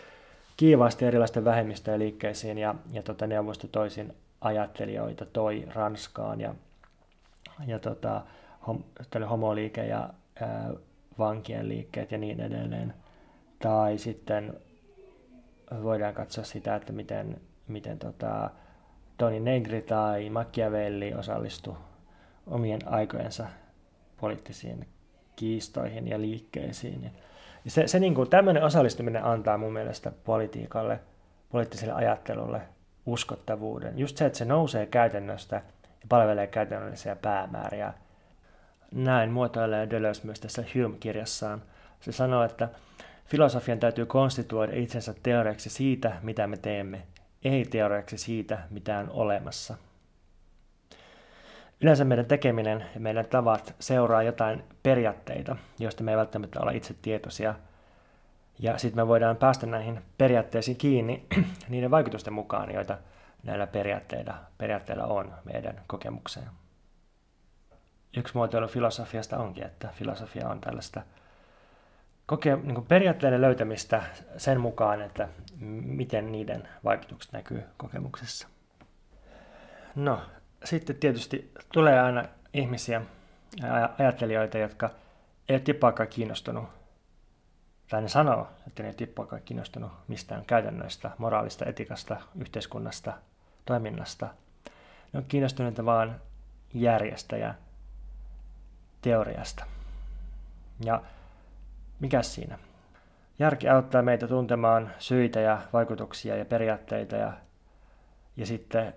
[0.58, 6.56] kiivaasti erilaisten vähemmistöjen liikkeisiin ja, ja tota, neuvosto toisin ajattelijoita toi Ranskaan ja,
[7.68, 8.22] ja tota,
[8.68, 8.84] hom,
[9.30, 10.10] homoliike ja
[10.42, 10.72] ää,
[11.20, 12.94] vankien liikkeet ja niin edelleen.
[13.60, 14.54] Tai sitten
[15.84, 18.50] voidaan katsoa sitä, että miten, miten tota,
[19.18, 21.78] Toni Negri tai Machiavelli osallistu
[22.48, 23.46] omien aikojensa
[24.22, 24.88] poliittisiin
[25.36, 27.12] kiistoihin ja liikkeisiin.
[27.66, 31.00] Ja se, se niin kuin, tämmöinen osallistuminen antaa mun mielestä politiikalle,
[31.50, 32.62] poliittiselle ajattelulle
[33.06, 34.00] uskottavuuden.
[34.00, 35.56] Just se, että se nousee käytännöstä
[35.86, 37.94] ja palvelee käytännöllisiä päämääriä–
[38.92, 41.62] näin muotoilee Deleuze myös tässä Hume-kirjassaan.
[42.00, 42.70] Se sanoo, että
[43.26, 47.02] filosofian täytyy konstituoida itsensä teoriaksi siitä, mitä me teemme,
[47.44, 49.76] ei teoriaksi siitä, mitä on olemassa.
[51.82, 56.96] Yleensä meidän tekeminen ja meidän tavat seuraa jotain periaatteita, joista me ei välttämättä olla itse
[57.02, 57.56] tietoisia.
[58.60, 61.26] Ja sitten me voidaan päästä näihin periaatteisiin kiinni
[61.70, 62.98] niiden vaikutusten mukaan, joita
[63.44, 66.48] näillä periaatteilla, periaatteilla on meidän kokemukseen
[68.18, 71.02] yksi muotoilu filosofiasta onkin, että filosofia on tällaista
[72.30, 74.04] kokea, niin periaatteiden löytämistä
[74.38, 75.28] sen mukaan, että
[75.86, 78.48] miten niiden vaikutukset näkyy kokemuksessa.
[79.96, 80.22] No,
[80.64, 83.02] sitten tietysti tulee aina ihmisiä,
[84.00, 84.90] ajattelijoita, jotka
[85.50, 86.66] ei ole tippaakaan kiinnostunut,
[87.90, 93.14] tai ne sanoo, että ne ei ole kiinnostunut mistään käytännöistä, moraalista, etikasta, yhteiskunnasta,
[93.66, 94.28] toiminnasta.
[95.14, 96.22] Ne on kiinnostuneita vaan
[96.74, 97.56] järjestäjä
[99.02, 99.66] teoriasta.
[100.86, 101.02] Ja
[102.00, 102.60] mikä siinä?
[103.40, 107.34] Järki auttaa meitä tuntemaan syitä ja vaikutuksia ja periaatteita ja,
[108.38, 108.94] ja sitten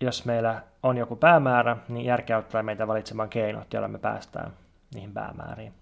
[0.00, 4.52] jos meillä on joku päämäärä, niin järki auttaa meitä valitsemaan keinot, joilla me päästään
[4.94, 5.74] niihin päämääriin.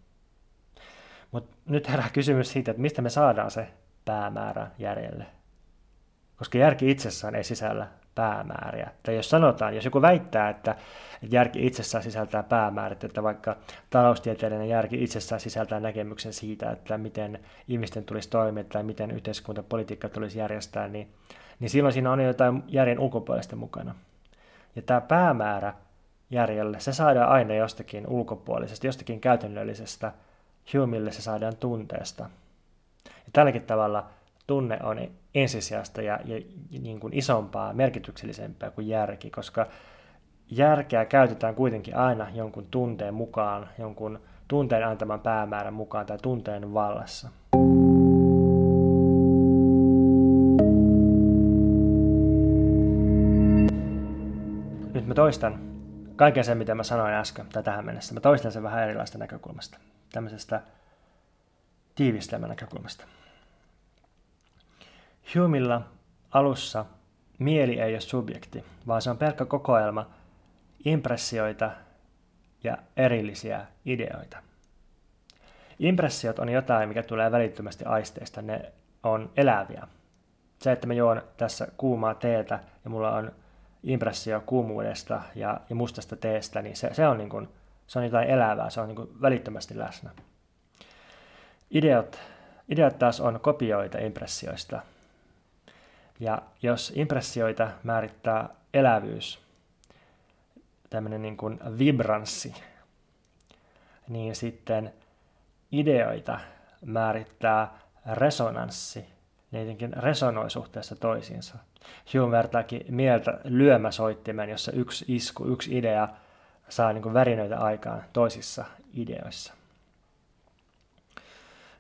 [1.33, 3.69] Mutta nyt herää kysymys siitä, että mistä me saadaan se
[4.05, 5.27] päämäärä järjelle.
[6.37, 8.91] Koska järki itsessään ei sisällä päämääriä.
[9.03, 10.77] Tai jos sanotaan, jos joku väittää, että
[11.31, 13.57] järki itsessään sisältää päämäärät, että vaikka
[13.91, 20.39] taloustieteellinen järki itsessään sisältää näkemyksen siitä, että miten ihmisten tulisi toimia tai miten yhteiskuntapolitiikka tulisi
[20.39, 21.09] järjestää, niin,
[21.61, 23.95] niin silloin siinä on jotain järjen ulkopuolesta mukana.
[24.77, 25.75] Ja tämä päämäärä
[26.31, 30.13] järjelle, se saadaan aina jostakin ulkopuolisesta, jostakin käytännöllisestä.
[30.75, 32.23] Humeille se saadaan tunteesta.
[33.05, 34.11] Ja tälläkin tavalla
[34.47, 34.99] tunne on
[35.35, 36.41] ensisijaista ja, ja
[36.81, 39.67] niin kuin isompaa, merkityksellisempää kuin järki, koska
[40.51, 47.29] järkeä käytetään kuitenkin aina jonkun tunteen mukaan, jonkun tunteen antaman päämäärän mukaan tai tunteen vallassa.
[54.95, 55.59] Nyt mä toistan
[56.17, 58.15] kaiken sen, mitä mä sanoin äsken tai tähän mennessä.
[58.15, 59.79] Mä toistan sen vähän erilaista näkökulmasta,
[60.13, 60.63] tämmöisestä
[61.95, 63.05] tiivistelmän näkökulmasta.
[65.35, 65.83] Humilla
[66.31, 66.85] alussa
[67.39, 70.11] mieli ei ole subjekti, vaan se on pelkkä kokoelma
[70.85, 71.71] impressioita
[72.65, 74.39] ja erillisiä ideoita.
[75.79, 78.43] Impressiot on jotain, mikä tulee välittömästi aisteista.
[78.43, 79.89] Ne on eläviä.
[80.59, 83.33] Se, että mä juon tässä kuumaa teetä ja mulla on
[83.83, 87.49] impressio kuumuudesta ja, ja mustasta teestä, niin se, se, on, niin kuin,
[87.87, 90.11] se on jotain elävää, se on niin kuin välittömästi läsnä.
[91.71, 92.21] Ideot,
[92.69, 94.83] ideot taas on kopioita impressioista,
[96.23, 99.43] ja jos impressioita määrittää elävyys,
[100.91, 102.55] tämmöinen niin kuin vibranssi,
[104.09, 104.93] niin sitten
[105.73, 106.41] ideoita
[106.87, 107.79] määrittää
[108.13, 109.05] resonanssi.
[109.51, 111.59] Ne jotenkin resonoi suhteessa toisiinsa.
[112.15, 116.09] Hume vertaakin mieltä lyömäsoittimen, jossa yksi isku, yksi idea
[116.69, 118.65] saa niin kuin värinöitä aikaan toisissa
[118.95, 119.55] ideoissa.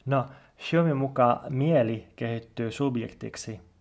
[0.06, 0.26] No,
[0.72, 3.60] Humein mukaan mieli kehittyy subjektiksi–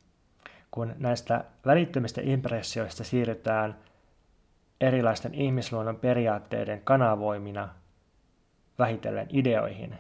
[0.72, 3.76] kun näistä välittömistä impressioista siirrytään
[4.82, 7.70] erilaisten ihmisluonnon periaatteiden kanavoimina
[8.80, 9.98] vähitellen ideoihin.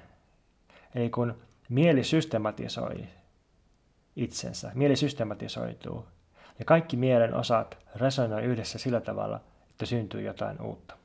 [0.96, 3.08] Eli kun mieli systematisoi
[4.16, 6.06] itsensä, mieli systematisoituu
[6.60, 10.98] ja kaikki mielen osat resonoi yhdessä sillä tavalla, että syntyy jotain uutta.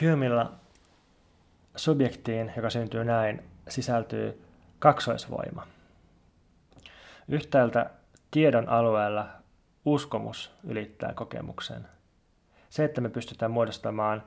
[0.00, 0.52] Humilla
[1.76, 4.42] subjektiin, joka syntyy näin, sisältyy
[4.78, 5.66] kaksoisvoima–
[7.28, 7.90] Yhtäältä
[8.30, 9.26] tiedon alueella
[9.84, 11.88] uskomus ylittää kokemuksen.
[12.70, 14.22] Se, että me pystytään muodostamaan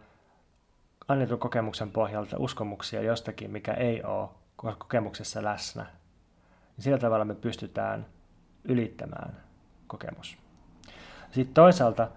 [1.07, 5.85] annetun kokemuksen pohjalta uskomuksia jostakin, mikä ei ole kokemuksessa läsnä,
[6.77, 8.05] niin sillä tavalla me pystytään
[8.63, 9.37] ylittämään
[9.87, 10.37] kokemus.
[11.31, 12.07] Sitten toisaalta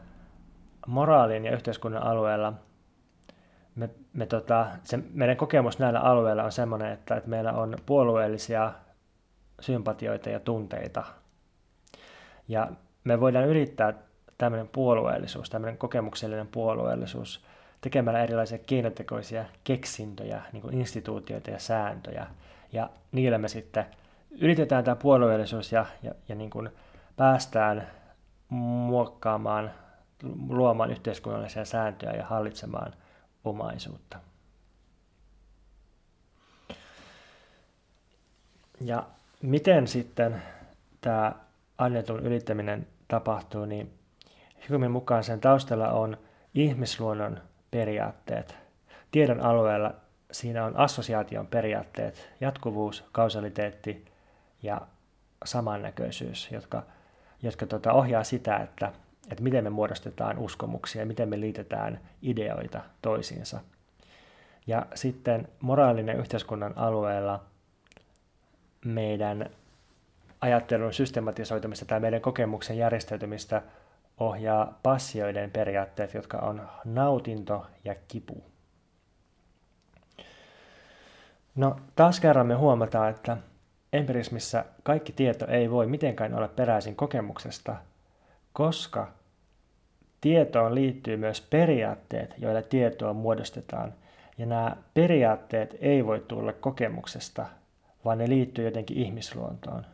[0.86, 2.52] moraalin ja yhteiskunnan alueella
[3.74, 8.72] me, me tota, se, meidän kokemus näillä alueilla on sellainen, että, että meillä on puolueellisia
[9.60, 11.04] sympatioita ja tunteita.
[12.48, 12.70] Ja
[13.04, 13.94] me voidaan yrittää
[14.38, 17.44] tämmöinen puolueellisuus, tämmöinen kokemuksellinen puolueellisuus
[17.80, 22.26] tekemällä erilaisia keinotekoisia keksintöjä, niin kuin instituutioita ja sääntöjä.
[22.72, 23.86] Ja niillä me sitten
[24.30, 26.68] yritetään tämä puolueellisuus ja, ja, ja niin kuin
[27.16, 27.86] päästään
[28.48, 29.70] muokkaamaan,
[30.48, 32.92] luomaan yhteiskunnallisia sääntöjä ja hallitsemaan
[33.44, 34.18] omaisuutta.
[38.80, 39.06] Ja
[39.42, 40.42] Miten sitten
[41.00, 41.32] tämä
[41.78, 43.94] annetun ylittäminen tapahtuu, niin
[44.70, 46.16] Humin mukaan sen taustalla on
[46.54, 48.56] ihmisluonnon periaatteet.
[49.10, 49.94] Tiedon alueella
[50.32, 54.04] siinä on assosiaation periaatteet, jatkuvuus, kausaliteetti
[54.62, 54.80] ja
[55.44, 56.82] samannäköisyys, jotka,
[57.42, 58.92] jotka tota ohjaa sitä, että,
[59.30, 63.60] että miten me muodostetaan uskomuksia, miten me liitetään ideoita toisiinsa.
[64.66, 67.44] Ja sitten moraalinen yhteiskunnan alueella–
[68.84, 69.50] meidän
[70.40, 73.62] ajattelun systematisoitumista tai meidän kokemuksen järjestäytymistä
[74.20, 78.44] ohjaa passioiden periaatteet, jotka on nautinto ja kipu.
[81.54, 83.36] No taas kerran me huomataan, että
[83.92, 87.76] empirismissä kaikki tieto ei voi mitenkään olla peräisin kokemuksesta,
[88.52, 89.08] koska
[90.20, 93.94] tietoon liittyy myös periaatteet, joilla tietoa muodostetaan.
[94.38, 97.46] Ja nämä periaatteet ei voi tulla kokemuksesta,
[98.04, 99.86] vaan ne liittyy jotenkin ihmisluontoon.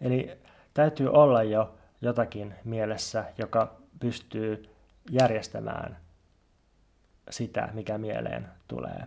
[0.00, 0.38] Eli
[0.74, 4.70] täytyy olla jo jotakin mielessä, joka pystyy
[5.10, 5.98] järjestämään
[7.30, 9.06] sitä, mikä mieleen tulee.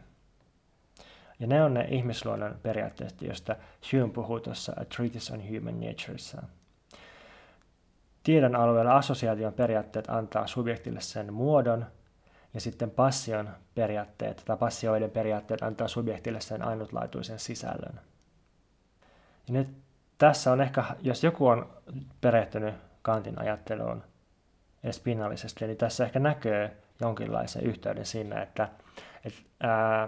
[1.39, 3.55] Ja ne on ne ihmisluonnon periaatteet, joista
[3.91, 6.43] Hume puhuu tuossa A Treatise on Human Naturessa.
[8.23, 11.85] Tiedon alueella assosiaation periaatteet antaa subjektille sen muodon,
[12.55, 17.99] ja sitten passion periaatteet tai passioiden periaatteet antaa subjektille sen ainutlaatuisen sisällön.
[19.47, 19.69] Ja nyt
[20.17, 21.69] tässä on ehkä, jos joku on
[22.21, 24.03] perehtynyt Kantin ajatteluun
[24.83, 26.69] edes pinnallisesti, niin tässä ehkä näkyy
[27.01, 28.69] jonkinlaisen yhteyden siinä, että,
[29.25, 30.03] että, ää,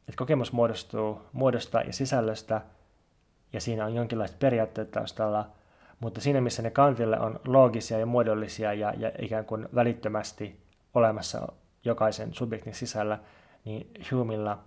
[0.00, 2.60] että kokemus muodostuu muodosta ja sisällöstä,
[3.52, 5.50] ja siinä on jonkinlaiset periaatteet taustalla,
[6.00, 10.60] mutta siinä missä ne Kantille on loogisia ja muodollisia ja, ja ikään kuin välittömästi
[10.94, 11.52] olemassa
[11.84, 13.18] jokaisen subjektin sisällä,
[13.64, 14.64] niin Humilla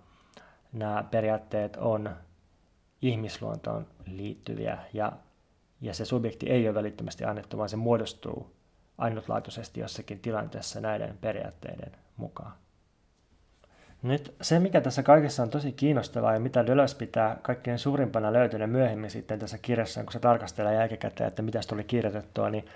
[0.72, 2.10] nämä periaatteet on
[3.02, 5.12] ihmisluontoon liittyviä ja,
[5.80, 8.54] ja se subjekti ei ole välittömästi annettu, vaan se muodostuu
[8.98, 12.52] ainutlaatuisesti jossakin tilanteessa näiden periaatteiden mukaan.
[14.02, 18.66] Nyt se, mikä tässä kaikessa on tosi kiinnostavaa ja mitä Deleuze pitää kaikkein suurimpana löytynä
[18.66, 22.66] myöhemmin sitten tässä kirjassa, kun se tarkastelee jälkikäteen, että mitä tuli kirjoitettua, niin,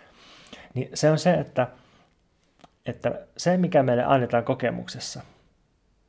[0.75, 1.67] niin se on se, että,
[2.89, 5.21] että se, mikä meille annetaan kokemuksessa,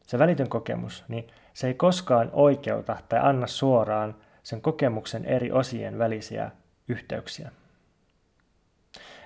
[0.02, 5.98] se välitön kokemus, niin se ei koskaan oikeuta tai anna suoraan sen kokemuksen eri osien
[5.98, 6.52] välisiä
[6.88, 7.52] yhteyksiä.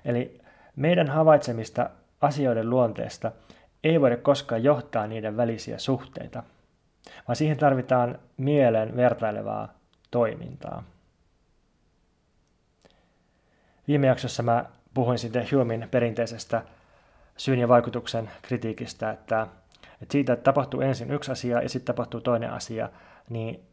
[0.06, 0.42] Eli
[0.76, 1.90] meidän havaitsemista
[2.22, 3.32] asioiden luonteesta
[3.84, 6.44] ei voida koskaan johtaa niiden välisiä suhteita,
[7.28, 9.74] vaan siihen tarvitaan mielen vertailevaa
[10.12, 10.84] toimintaa.
[13.88, 16.64] Viime jaksossa mä puhuin sitten Humein perinteisestä
[17.38, 19.48] syyn ja vaikutuksen kritiikistä, että,
[20.02, 22.90] että siitä että tapahtuu ensin yksi asia ja sitten tapahtuu toinen asia,
[23.30, 23.64] niin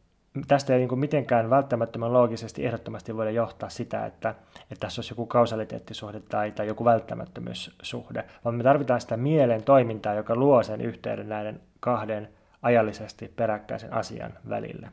[0.49, 4.35] tästä ei niin kuin mitenkään välttämättömän loogisesti ehdottomasti voida johtaa sitä, että,
[4.71, 10.15] että tässä olisi joku kausaliteettisuhde tai, tai joku välttämättömyyssuhde, vaan me tarvitaan sitä mielen toimintaa,
[10.15, 12.29] joka luo sen yhteyden näiden kahden
[12.63, 14.89] ajallisesti peräkkäisen asian välille.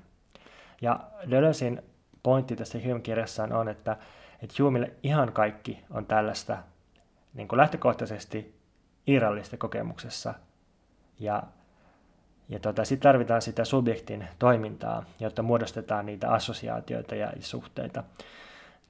[0.82, 1.00] Ja
[1.32, 1.82] Deleuzein
[2.24, 3.98] pointti tässä Hume-kirjassaan on, että,
[4.42, 6.58] että Humille ihan kaikki on tällaista
[7.34, 8.57] niin kuin lähtökohtaisesti
[9.08, 10.34] irrallista kokemuksessa
[11.20, 11.44] ja
[12.50, 18.04] ja tota, sitten tarvitaan sitä subjektin toimintaa, jotta muodostetaan niitä assosiaatioita ja suhteita.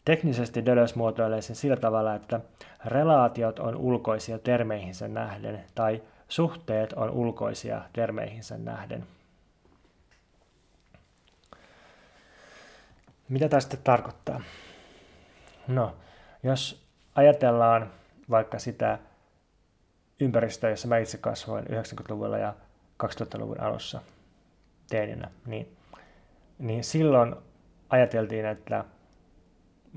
[0.06, 2.40] Teknisesti Deleuze muotoilee sen sillä tavalla, että
[2.86, 9.04] relaatiot on ulkoisia termeihinsä nähden tai suhteet on ulkoisia termeihinsä nähden.
[13.30, 14.42] Mitä tämä sitten tarkoittaa?
[15.68, 15.96] No,
[16.44, 16.84] jos
[17.16, 17.92] ajatellaan
[18.30, 19.00] vaikka sitä
[20.20, 22.54] ympäristöä, jossa mä itse kasvoin 90-luvulla ja
[23.04, 24.02] 2000-luvun alussa
[24.90, 25.78] teeninä, niin,
[26.60, 27.36] niin silloin
[27.90, 28.86] ajateltiin, että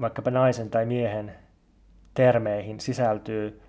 [0.01, 1.35] vaikkapa naisen tai miehen
[2.14, 3.62] termeihin sisältyy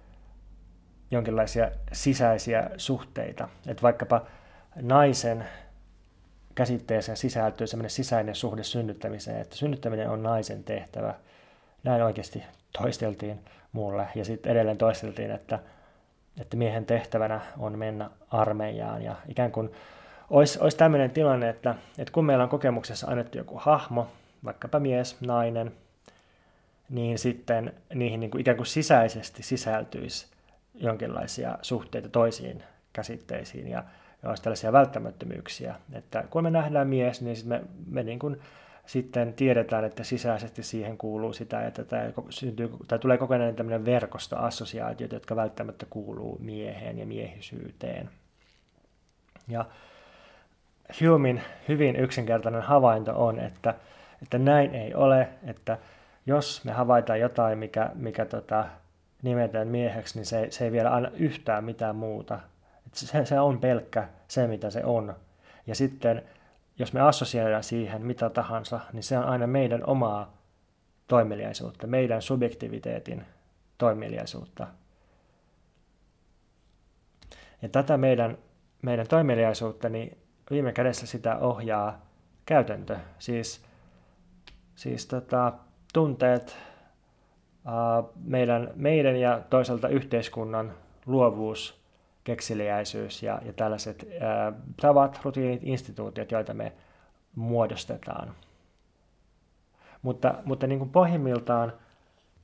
[1.11, 3.49] jonkinlaisia sisäisiä suhteita.
[3.67, 4.25] Että vaikkapa
[4.75, 5.45] naisen
[6.55, 11.15] käsitteeseen sisältyy sellainen sisäinen suhde synnyttämiseen, että synnyttäminen on naisen tehtävä.
[11.83, 12.43] Näin oikeasti
[12.77, 13.39] toisteltiin
[13.71, 15.59] mulle ja sitten edelleen toisteltiin, että
[16.41, 19.69] että miehen tehtävänä on mennä armeijaan ja ikään kuin
[20.29, 24.07] olisi, olisi tämmöinen tilanne, että, että kun meillä on kokemuksessa annettu joku hahmo,
[24.45, 25.71] vaikkapa mies, nainen,
[26.89, 30.27] niin sitten niihin niin kuin ikään kuin sisäisesti sisältyisi
[30.75, 32.63] jonkinlaisia suhteita toisiin
[32.93, 33.83] käsitteisiin ja,
[34.23, 35.75] ja olisi tällaisia välttämättömyyksiä.
[35.93, 38.41] Että kun me nähdään mies, niin me, me niin kuin
[38.85, 44.37] sitten tiedetään, että sisäisesti siihen kuuluu sitä, että tämä, syntyy, tai tulee kokonainen tämmöinen verkosto
[44.37, 48.09] assosiaatiot, jotka välttämättä kuuluu mieheen ja miehisyyteen.
[49.47, 49.65] Ja
[51.01, 53.73] Humein hyvin yksinkertainen havainto on, että,
[54.21, 55.77] että näin ei ole, että
[56.25, 58.65] jos me havaitaan jotain, mikä, mikä tota,
[59.21, 62.39] nimetään mieheksi, niin se, se ei vielä anna yhtään mitään muuta.
[62.93, 65.15] Se, se on pelkkä se, mitä se on.
[65.67, 66.23] Ja sitten
[66.81, 70.37] jos me assosioidaan siihen mitä tahansa, niin se on aina meidän omaa
[71.07, 73.25] toimeliaisuutta, meidän subjektiviteetin
[73.77, 74.67] toimeliaisuutta.
[77.61, 78.37] Ja tätä meidän,
[78.81, 80.17] meidän toimeliaisuutta, niin
[80.51, 82.05] viime kädessä sitä ohjaa
[82.45, 83.65] käytäntö, siis,
[84.75, 85.53] siis tota,
[85.93, 86.57] tunteet,
[88.23, 90.73] meidän, meidän ja toisaalta yhteiskunnan
[91.05, 91.80] luovuus,
[92.23, 96.73] kekseliäisyys ja, ja tällaiset ää, tavat, rutiinit, instituutiot, joita me
[97.35, 98.35] muodostetaan.
[100.01, 101.73] Mutta, mutta niin kuin pohjimmiltaan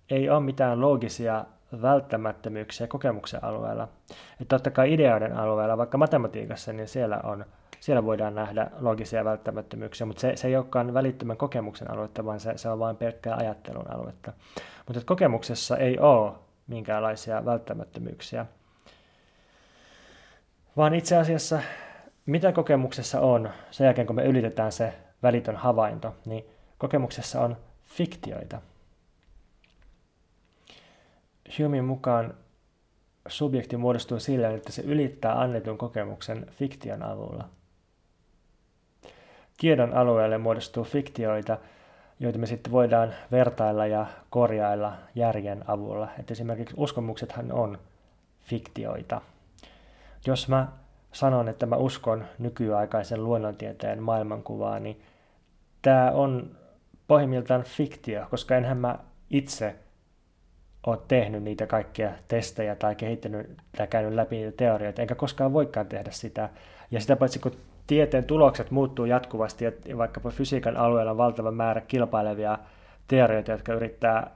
[0.10, 1.46] ei ole mitään loogisia
[1.82, 3.88] välttämättömyyksiä kokemuksen alueella.
[4.42, 7.46] Että totta kai ideoiden alueella, vaikka matematiikassa, niin siellä, on,
[7.80, 12.58] siellä voidaan nähdä loogisia välttämättömyyksiä, mutta se, se ei olekaan välittömän kokemuksen aluetta, vaan se,
[12.58, 14.34] se on vain pelkkää ajattelun aluetta.
[14.88, 16.32] Mutta kokemuksessa ei ole
[16.68, 18.46] minkäänlaisia välttämättömyyksiä
[20.78, 21.62] vaan itse asiassa
[22.26, 26.46] mitä kokemuksessa on sen jälkeen, kun me ylitetään se välitön havainto, niin
[26.78, 28.62] kokemuksessa on fiktioita.
[31.60, 32.34] Humein mukaan
[33.28, 37.50] subjekti muodostuu sillä, että se ylittää annetun kokemuksen fiktion avulla.
[39.58, 41.58] Tiedon alueelle muodostuu fiktioita,
[42.20, 46.08] joita me sitten voidaan vertailla ja korjailla järjen avulla.
[46.20, 47.78] Et esimerkiksi uskomuksethan on
[48.40, 49.22] fiktioita.
[50.26, 50.68] Jos mä
[51.12, 55.02] sanon, että mä uskon nykyaikaisen luonnontieteen maailmankuvaa, niin
[55.82, 56.58] tämä on
[57.08, 59.00] pohjimmiltaan fiktio, koska enhän mä
[59.30, 59.76] itse
[60.88, 65.88] ole tehnyt niitä kaikkia testejä tai kehittänyt tai käynyt läpi niitä teorioita, enkä koskaan voikaan
[65.88, 66.50] tehdä sitä.
[66.92, 67.52] Ja sitä paitsi kun
[67.88, 72.60] tieteen tulokset muuttuu jatkuvasti, ja vaikkapa fysiikan alueella on valtava määrä kilpailevia
[73.08, 74.32] teorioita, jotka yrittää,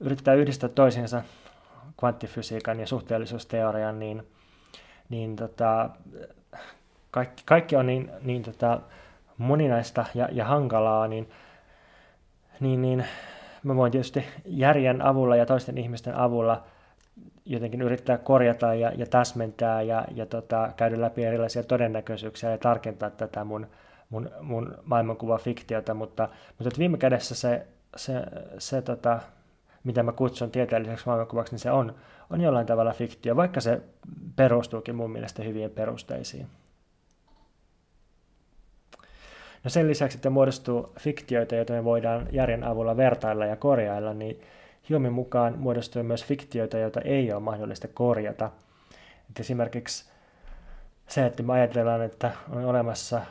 [0.00, 1.22] yrittää yhdistää toisiinsa
[2.00, 4.26] kvanttifysiikan ja suhteellisuusteorian, niin,
[5.08, 5.90] niin tota,
[7.10, 8.80] kaikki, kaikki on niin, niin tota,
[9.38, 11.30] moninaista ja, ja hankalaa, niin,
[12.60, 13.04] niin, niin
[13.62, 16.64] mä voin tietysti järjen avulla ja toisten ihmisten avulla
[17.44, 23.10] jotenkin yrittää korjata ja, ja täsmentää ja, ja tota, käydä läpi erilaisia todennäköisyyksiä ja tarkentaa
[23.10, 23.66] tätä mun,
[24.10, 26.28] mun, mun maailmankuva fiktiota, mutta,
[26.58, 28.12] mutta viime kädessä se, se,
[28.58, 29.20] se tota,
[29.84, 31.94] mitä mä kutsun tieteelliseksi maailmankuvaksi, niin se on,
[32.30, 33.80] on jollain tavalla fiktio, vaikka se
[34.36, 36.46] perustuukin mun mielestä hyvien perusteisiin.
[39.64, 44.40] No sen lisäksi, että muodostuu fiktioita, joita me voidaan järjen avulla vertailla ja korjailla, niin
[44.90, 48.50] Humin mukaan muodostuu myös fiktioita, joita ei ole mahdollista korjata.
[49.30, 50.10] Et esimerkiksi
[51.08, 53.22] se, että me ajatellaan, että on olemassa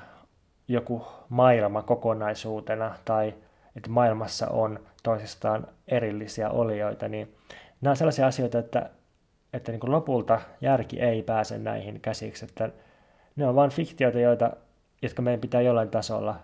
[0.68, 3.34] joku maailma kokonaisuutena tai
[3.76, 7.35] että maailmassa on toisistaan erillisiä olioita, niin
[7.86, 8.90] nämä on sellaisia asioita, että,
[9.54, 12.70] että niin kuin lopulta järki ei pääse näihin käsiksi, että
[13.36, 14.52] ne on vain fiktioita, joita
[15.02, 16.36] jotka meidän pitää jollain tasolla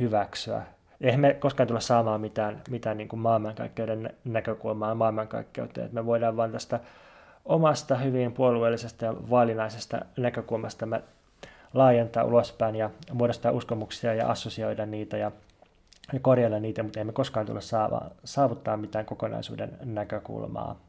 [0.00, 0.62] hyväksyä.
[1.00, 5.84] Eihän me koskaan tulla saamaan mitään, mitään niin kuin maailmankaikkeuden näkökulmaa maailmankaikkeuteen.
[5.84, 6.80] Että me voidaan vain tästä
[7.44, 11.02] omasta hyvin puolueellisesta ja vaalinaisesta näkökulmasta me
[11.74, 15.32] laajentaa ulospäin ja muodostaa uskomuksia ja assosioida niitä ja,
[16.12, 17.60] ja korjailla niitä, mutta emme koskaan tule
[18.24, 20.80] saavuttaa mitään kokonaisuuden näkökulmaa.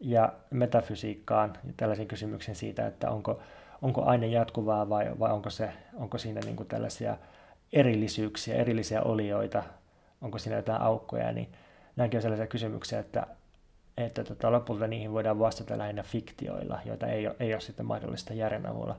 [0.00, 3.40] Ja metafysiikkaan ja tällaisiin kysymyksiin siitä, että onko
[3.82, 7.18] onko aine jatkuvaa vai, vai onko, se, onko siinä niin kuin tällaisia
[7.72, 9.62] erillisyyksiä, erillisiä olioita,
[10.20, 11.52] onko siinä jotain aukkoja, niin
[11.96, 13.26] nämäkin on sellaisia kysymyksiä, että,
[13.96, 18.34] että tota, lopulta niihin voidaan vastata lähinnä fiktioilla, joita ei ole, ei ole sitten mahdollista
[18.34, 18.96] järjen avulla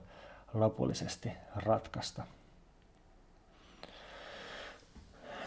[0.54, 2.24] lopullisesti ratkaista.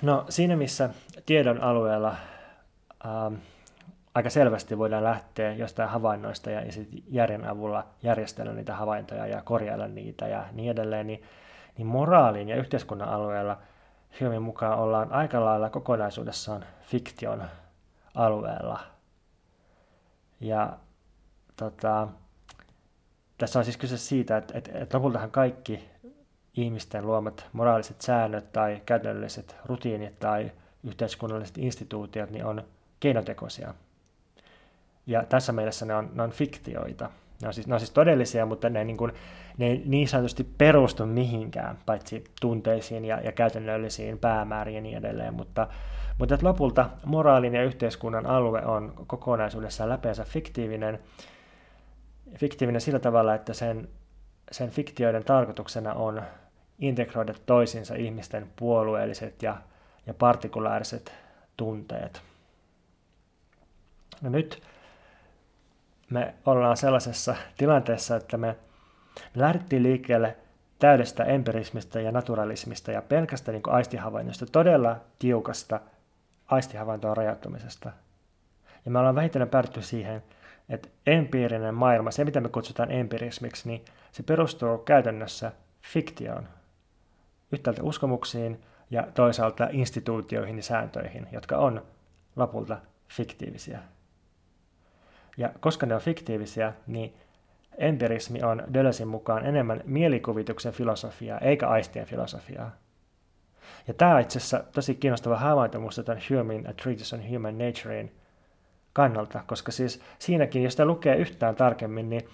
[0.03, 0.91] No siinä missä
[1.27, 2.17] tiedon alueella
[3.07, 3.35] ähm,
[4.15, 6.73] aika selvästi voidaan lähteä jostain havainnoista ja, ja
[7.09, 11.23] järjen avulla järjestellä niitä havaintoja ja korjailla niitä ja niin edelleen, niin,
[11.79, 13.59] niin moraalin ja yhteiskunnan alueella
[14.21, 17.43] Humein mukaan ollaan aika lailla kokonaisuudessaan fiktion
[18.15, 18.81] alueella.
[20.41, 20.79] Ja
[21.57, 22.09] tota,
[23.39, 25.91] tässä on siis kyse siitä, että, että, että lopultahan kaikki
[26.57, 30.53] ihmisten luomat moraaliset säännöt tai käytännölliset rutiinit tai
[30.85, 32.65] yhteiskunnalliset instituutiot niin on
[33.01, 33.75] keinotekoisia.
[35.07, 37.11] Ja tässä mielessä ne on, ne on fiktioita.
[37.43, 39.13] Ne on, siis, ne on siis todellisia, mutta ne, niin kuin,
[39.59, 45.35] ne ei niin sanotusti perustu mihinkään, paitsi tunteisiin ja, ja käytännöllisiin päämääriin ja niin edelleen.
[45.35, 45.69] Mutta,
[46.19, 50.99] mutta että lopulta moraalin ja yhteiskunnan alue on kokonaisuudessaan läpeensä fiktiivinen,
[52.39, 53.89] fiktiivinen sillä tavalla, että sen,
[54.51, 56.23] sen fiktioiden tarkoituksena on
[56.79, 59.57] integroida toisinsa ihmisten puolueelliset ja,
[60.07, 61.15] ja partikulaariset
[61.57, 62.23] tunteet.
[64.21, 64.63] No nyt
[66.11, 68.57] me ollaan sellaisessa tilanteessa, että me,
[69.35, 70.37] me lähdettiin liikkeelle
[70.79, 75.81] täydestä empirismistä ja naturalismista ja pelkästä niin aistihavainnosta, todella tiukasta
[76.47, 77.93] aistihavaintoon rajoittumisesta.
[78.85, 80.23] Ja me ollaan vähitellen päädytty siihen,
[80.71, 85.53] että empiirinen maailma, se mitä me kutsutaan empirismiksi, niin se perustuu käytännössä
[85.83, 86.49] fiktioon,
[87.53, 88.61] yhtäältä uskomuksiin
[88.91, 91.83] ja toisaalta instituutioihin ja sääntöihin, jotka on
[92.37, 93.79] lopulta fiktiivisiä.
[95.37, 97.15] Ja koska ne on fiktiivisiä, niin
[97.79, 102.71] empirismi on Deleuzin mukaan enemmän mielikuvituksen filosofiaa eikä aistien filosofiaa.
[103.89, 107.59] Ja tämä on itse asiassa tosi kiinnostava havainto musta tämän Humein A Treatise on Human
[107.59, 108.13] Naturein
[108.93, 112.29] kannalta, koska siis siinäkin, jos sitä lukee yhtään tarkemmin, niin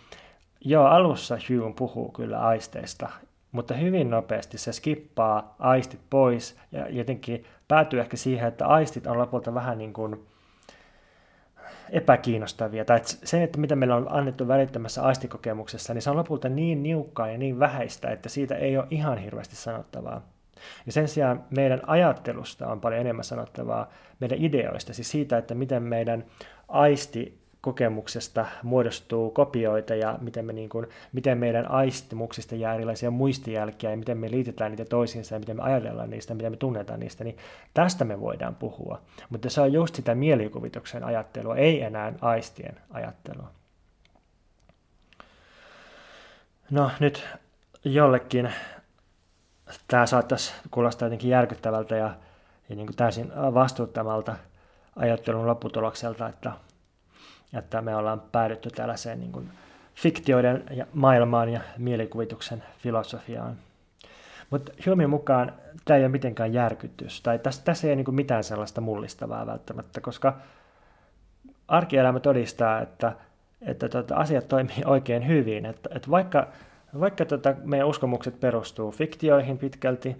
[0.61, 3.09] joo, alussa Hume puhuu kyllä aisteista,
[3.52, 9.18] mutta hyvin nopeasti se skippaa aistit pois ja jotenkin päätyy ehkä siihen, että aistit on
[9.18, 10.26] lopulta vähän niin kuin
[11.90, 16.48] epäkiinnostavia, tai että se, että mitä meillä on annettu välittömässä aistikokemuksessa, niin se on lopulta
[16.48, 20.36] niin niukkaa ja niin vähäistä, että siitä ei ole ihan hirveästi sanottavaa.
[20.86, 23.90] Ja sen sijaan meidän ajattelusta on paljon enemmän sanottavaa,
[24.20, 26.24] meidän ideoista, siis siitä, että miten meidän
[26.68, 33.90] aisti kokemuksesta muodostuu kopioita ja miten, me niin kuin, miten meidän aistimuksista jää erilaisia muistijälkiä
[33.90, 37.24] ja miten me liitetään niitä toisiinsa ja miten me ajatellaan niistä, miten me tunnetaan niistä,
[37.24, 37.36] niin
[37.74, 39.00] tästä me voidaan puhua.
[39.28, 43.50] Mutta se on just sitä mielikuvituksen ajattelua, ei enää aistien ajattelua.
[46.70, 47.26] No nyt
[47.84, 48.52] jollekin
[49.88, 52.14] tämä saattaisi kuulostaa jotenkin järkyttävältä ja,
[52.68, 54.36] ja niin kuin täysin vastuuttamalta
[54.96, 56.52] ajattelun lopputulokselta, että
[57.58, 59.48] että me ollaan päädytty tällaiseen niin kuin
[59.94, 63.56] fiktioiden ja maailmaan ja mielikuvituksen filosofiaan.
[64.50, 65.52] Mutta Humein mukaan
[65.84, 70.00] tämä ei ole mitenkään järkytys, tai tässä, tässä ei ole niin mitään sellaista mullistavaa välttämättä,
[70.00, 70.36] koska
[71.68, 73.12] arkielämä todistaa, että,
[73.62, 75.66] että tota, asiat toimii oikein hyvin.
[75.66, 76.48] Että, että vaikka
[77.01, 80.16] vaikka tota, meidän uskomukset perustuu fiktioihin pitkälti,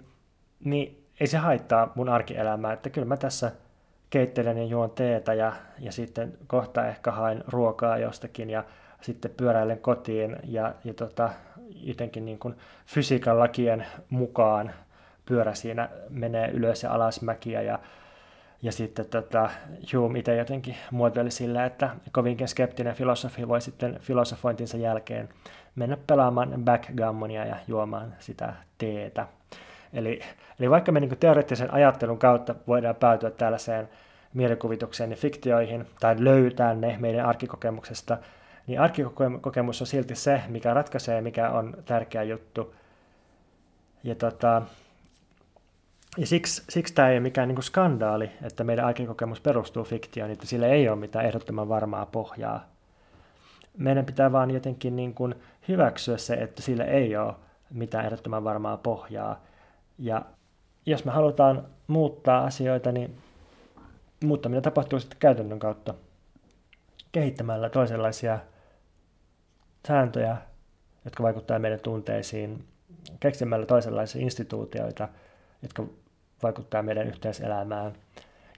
[0.63, 3.51] niin ei se haittaa mun arkielämää, että kyllä mä tässä–
[4.09, 8.63] keittelen ja juon teetä ja, ja sitten kohta ehkä haen ruokaa jostakin ja
[9.01, 11.29] sitten pyöräilen kotiin ja, ja tota,
[11.69, 12.55] jotenkin niin kuin
[12.85, 14.71] fysiikan lakien mukaan
[15.25, 17.79] pyörä siinä menee ylös ja alas mäkiä ja,
[18.61, 19.49] ja sitten tota,
[19.93, 25.29] Hume itse jotenkin muotoili sillä, että kovinkin skeptinen filosofi voi sitten filosofointinsa jälkeen
[25.77, 29.27] mennä pelaamaan backgammonia ja juomaan sitä teetä.
[29.93, 30.19] Eli,
[30.59, 33.89] eli vaikka me niin teoreettisen ajattelun kautta voidaan päätyä tällaiseen
[34.33, 38.17] mielikuvitukseen ja fiktioihin, tai löytää ne meidän arkikokemuksesta,
[38.67, 42.75] niin arkikokemus on silti se, mikä ratkaisee, mikä on tärkeä juttu.
[44.03, 44.61] Ja, tota,
[46.17, 50.45] ja siksi, siksi tämä ei ole mikään niin skandaali, että meidän arkikokemus perustuu fiktioon, että
[50.45, 52.65] sillä ei ole mitään ehdottoman varmaa pohjaa.
[53.77, 55.35] Meidän pitää vaan jotenkin niin kuin
[55.67, 57.33] hyväksyä se, että sillä ei ole
[57.69, 59.43] mitään ehdottoman varmaa pohjaa.
[59.97, 60.25] Ja
[60.85, 63.17] jos me halutaan muuttaa asioita, niin
[64.23, 65.93] muuttaminen tapahtuu sitten käytännön kautta
[67.11, 68.39] kehittämällä toisenlaisia
[69.87, 70.37] sääntöjä,
[71.05, 72.65] jotka vaikuttavat meidän tunteisiin,
[73.19, 75.07] keksimällä toisenlaisia instituutioita,
[75.61, 75.83] jotka
[76.43, 77.93] vaikuttavat meidän yhteiselämään.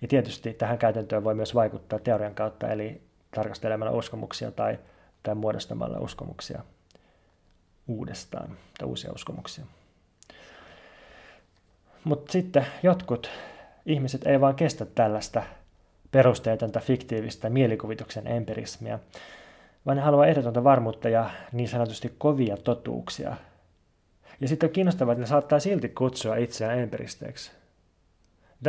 [0.02, 3.02] Ja tietysti tähän käytäntöön voi myös vaikuttaa teorian kautta, eli
[3.36, 4.80] tarkastelemalla uskomuksia tai,
[5.24, 6.62] tai muodostamalla uskomuksia
[7.90, 9.66] uudestaan, tai uusia uskomuksia.
[12.04, 13.30] Mutta sitten jotkut
[13.86, 15.44] ihmiset ei vaan kestä tällaista
[16.12, 19.00] perusteetonta fiktiivistä mielikuvituksen empirismia,
[19.86, 23.36] vaan ne haluaa ehdotonta varmuutta ja niin sanotusti kovia totuuksia.
[24.42, 27.52] Ja sitten on kiinnostavaa, että ne saattaa silti kutsua itseään empiristeiksi.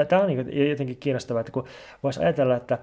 [0.08, 1.66] Tämä on niin jotenkin kiinnostavaa, että kun
[2.02, 2.78] voisi ajatella, että,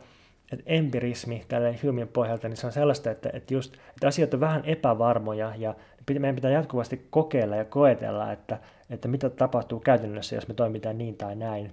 [0.51, 4.39] että empirismi tälle Humein pohjalta, niin se on sellaista, että, että, just, että asiat on
[4.39, 5.75] vähän epävarmoja ja
[6.13, 11.17] meidän pitää jatkuvasti kokeilla ja koetella, että, että mitä tapahtuu käytännössä, jos me toimitaan niin
[11.17, 11.71] tai näin.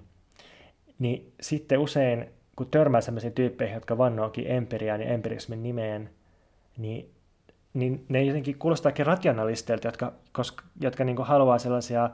[0.99, 2.27] Niin sitten usein,
[2.57, 6.11] kun törmää sellaisiin tyyppeihin, jotka vannoakin empiriaan ja empirismin nimeen,
[6.79, 7.11] niin,
[7.75, 12.11] niin ne jotenkin kuulostaakin rationalisteilta, jotka, koska, jotka niin haluaa sellaisia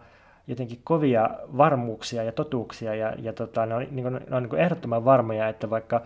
[0.46, 4.58] jotenkin kovia varmuuksia ja totuuksia, ja, ja tota, ne on, niin kuin, ne on niin
[4.58, 6.02] ehdottoman varmoja, että vaikka,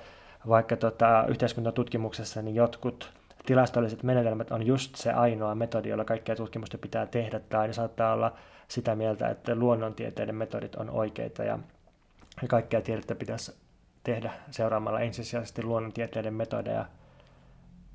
[0.48, 3.12] vaikka tota, yhteiskuntatutkimuksessa niin jotkut
[3.46, 8.12] tilastolliset menetelmät on just se ainoa metodi, jolla kaikkea tutkimusta pitää tehdä, tai ne saattaa
[8.12, 8.32] olla
[8.68, 11.58] sitä mieltä, että luonnontieteiden metodit on oikeita, ja
[12.48, 13.54] kaikkea tiedettä pitäisi
[14.04, 16.86] tehdä seuraamalla ensisijaisesti luonnontieteiden metodeja.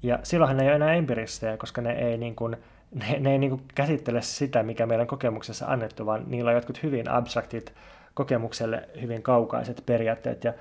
[0.04, 2.58] Ja silloinhan ne ei ole enää empiristejä, koska ne ei, niin kuin,
[2.96, 6.84] ne, ne ei niin kuin käsittele sitä, mikä meidän kokemuksessa annettu, vaan niillä on jotkut
[6.84, 7.74] hyvin abstraktit
[8.14, 10.54] kokemukselle hyvin kaukaiset periaatteet ja,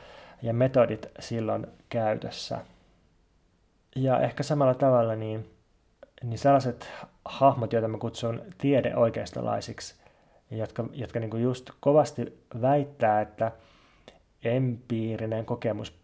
[0.42, 2.58] ja metodit silloin käytössä.
[3.96, 5.50] Ja ehkä samalla tavalla niin,
[6.22, 6.90] niin sellaiset
[7.24, 9.94] hahmot, joita mä kutsun tiedeoikeistolaisiksi,
[10.50, 13.52] jotka, jotka niin kuin just kovasti väittää, että
[14.44, 15.98] empiirinen kokemus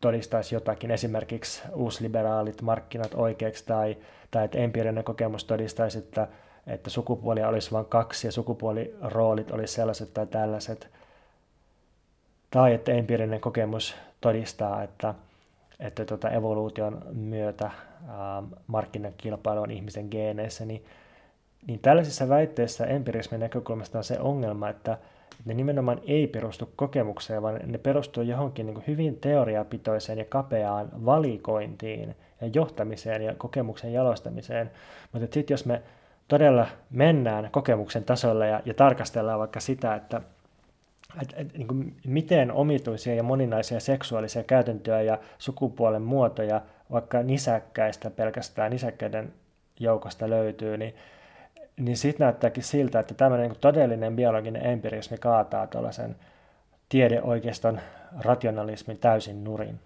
[0.00, 3.96] todistaisi jotakin, esimerkiksi uusliberaalit markkinat oikeaksi, tai,
[4.30, 6.28] tai että empiirinen kokemus todistaisi, että,
[6.66, 10.90] että sukupuolia olisi vain kaksi ja sukupuoliroolit olisi sellaiset tai tällaiset,
[12.50, 15.14] tai että empiirinen kokemus todistaa, että,
[15.80, 17.70] että tuota evoluution myötä
[18.08, 20.84] ää, markkinakilpailu on ihmisen geeneissä, niin,
[21.66, 24.98] niin tällaisissa väitteissä empirismin näkökulmasta on se ongelma, että,
[25.44, 32.16] ne nimenomaan ei perustu kokemukseen, vaan ne perustuu johonkin niin hyvin teoriapitoiseen ja kapeaan valikointiin
[32.40, 34.70] ja johtamiseen ja kokemuksen jalostamiseen.
[35.12, 35.82] Mutta sitten jos me
[36.28, 40.20] todella mennään kokemuksen tasolle ja, ja tarkastellaan vaikka sitä, että,
[41.22, 46.60] et, et, niin kuin, miten omituisia ja moninaisia seksuaalisia käytäntöjä ja sukupuolen muotoja
[46.92, 49.32] vaikka nisäkkäistä pelkästään nisäkkäiden
[49.80, 50.94] joukosta löytyy, niin,
[51.76, 56.16] niin sitten näyttääkin siltä, että tämmöinen niin todellinen biologinen empirismi kaataa tuollaisen
[56.88, 57.80] tiedeoikeiston
[58.18, 59.80] rationalismin täysin nurin.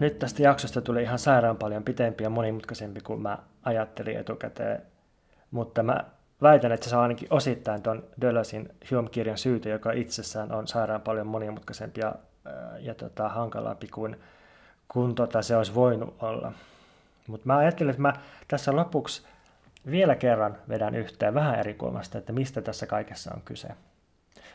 [0.00, 4.82] Nyt tästä jaksosta tuli ihan sairaan paljon pitempi ja monimutkaisempi kuin mä ajattelin etukäteen,
[5.50, 6.04] mutta mä
[6.42, 11.26] väitän, että se saa ainakin osittain tuon Dölösin Hume-kirjan syytä, joka itsessään on sairaan paljon
[11.26, 12.14] monimutkaisempi ja,
[12.78, 14.20] ja tota, hankalampi kuin,
[14.88, 16.52] kuin tota, se olisi voinut olla.
[17.26, 18.12] Mutta mä ajattelin, että mä
[18.48, 19.22] tässä lopuksi
[19.90, 23.68] vielä kerran vedän yhteen vähän eri kulmasta, että mistä tässä kaikessa on kyse.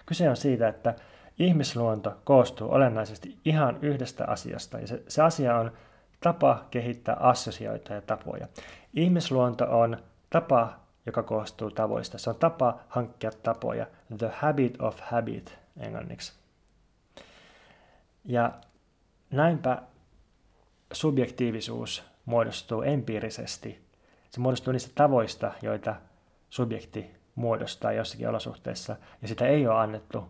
[0.06, 0.94] Kyse on siitä, että
[1.40, 5.72] ihmisluonto koostuu olennaisesti ihan yhdestä asiasta, ja se, se asia on
[6.20, 8.48] tapa kehittää assosioita ja tapoja.
[8.94, 9.98] Ihmisluonto on
[10.30, 12.18] tapa, joka koostuu tavoista.
[12.18, 13.88] Se on tapa hankkia tapoja.
[14.18, 16.34] The habit of habit englanniksi.
[18.26, 18.52] Ja
[19.32, 19.82] näinpä
[20.94, 23.86] subjektiivisuus muodostuu empiirisesti.
[24.30, 25.96] Se muodostuu niistä tavoista, joita
[26.50, 30.24] subjekti muodostaa jossakin olosuhteessa, ja sitä ei ole annettu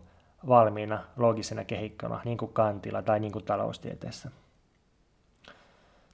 [0.48, 4.30] valmiina loogisena kehikkona, niin kuin kantilla tai niin kuin taloustieteessä.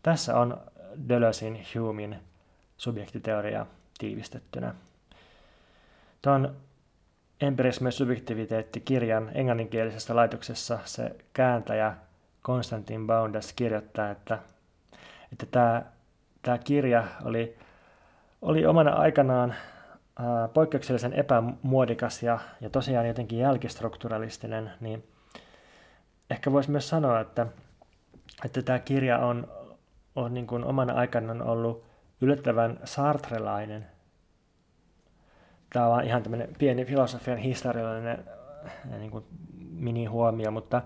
[0.03, 0.61] Tässä on
[1.09, 2.19] Deleuzein Humein
[2.77, 3.67] subjektiteoria
[3.99, 4.75] tiivistettynä.
[6.23, 6.57] Tuon
[7.41, 11.95] empirismi ja subjektiviteetti-kirjan englanninkielisessä laitoksessa se kääntäjä
[12.43, 14.39] Konstantin Boundas kirjoittaa, että,
[15.33, 15.83] että tämä,
[16.43, 17.59] tämä kirja oli,
[18.43, 19.55] oli omana aikanaan
[20.55, 25.05] poikkeuksellisen epämuodikas ja, ja tosiaan jotenkin jälkistrukturalistinen, niin
[26.31, 27.47] ehkä voisi myös sanoa, että,
[28.45, 29.49] että tämä kirja on,
[30.17, 31.85] on niin kuin omana aikanaan ollut
[32.21, 33.87] yllättävän sartrelainen.
[35.73, 38.25] Tämä on ihan tämmöinen pieni filosofian historiallinen
[38.99, 39.25] niin kuin
[39.71, 40.83] mini-huomio, mutta,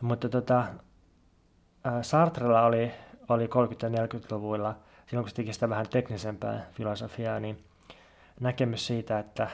[0.00, 0.64] mutta tota,
[2.02, 2.92] Sartrella oli,
[3.28, 4.74] oli 30- 40-luvuilla,
[5.06, 7.64] silloin kun se teki sitä vähän teknisempää filosofiaa, niin
[8.40, 9.50] näkemys siitä, että,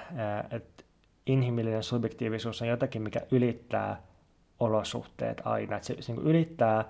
[0.50, 0.84] että
[1.26, 4.02] inhimillinen subjektiivisuus on jotakin, mikä ylittää
[4.60, 5.76] olosuhteet aina.
[5.76, 6.84] Että se, se niin ylittää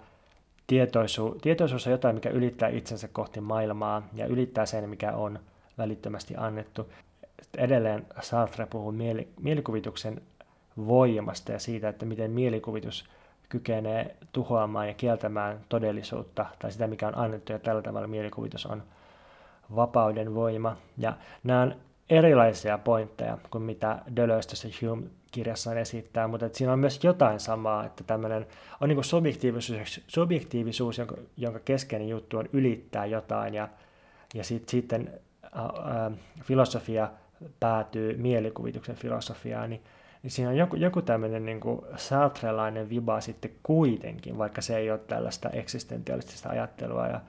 [0.67, 5.39] tietoisuus, tietoisuus on jotain, mikä ylittää itsensä kohti maailmaa ja ylittää sen, mikä on
[5.79, 6.93] välittömästi annettu.
[7.59, 10.23] Edelleen Sartre puhuu mieli, mielikuvituksen
[10.77, 13.09] voimasta ja siitä, että miten mielikuvitus
[13.49, 18.83] kykenee tuhoamaan ja kieltämään todellisuutta tai sitä, mikä on annettu, ja tällä tavalla mielikuvitus on
[19.75, 20.77] vapauden voima.
[20.99, 21.75] Ja nämä on
[22.11, 27.85] erilaisia pointteja kuin mitä Deleuze tässä Hume-kirjassaan esittää, mutta että siinä on myös jotain samaa,
[27.85, 28.47] että tämmöinen
[28.81, 33.69] on niin subjektiivisuus, subjektiivisuus jonka, jonka keskeinen juttu on ylittää jotain, ja,
[34.35, 35.11] ja sit, sitten
[35.45, 36.11] ä, ä,
[36.43, 37.11] filosofia
[37.61, 39.83] päätyy mielikuvituksen filosofiaan, niin,
[40.23, 41.61] niin siinä on joku, joku tämmöinen niin
[41.97, 47.21] sartrelainen viba sitten kuitenkin, vaikka se ei ole tällaista eksistentialistista ajattelua, ja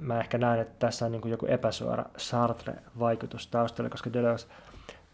[0.00, 4.46] mä ehkä näen, että tässä on niin kuin joku epäsuora Sartre-vaikutus taustalla, koska Deleuze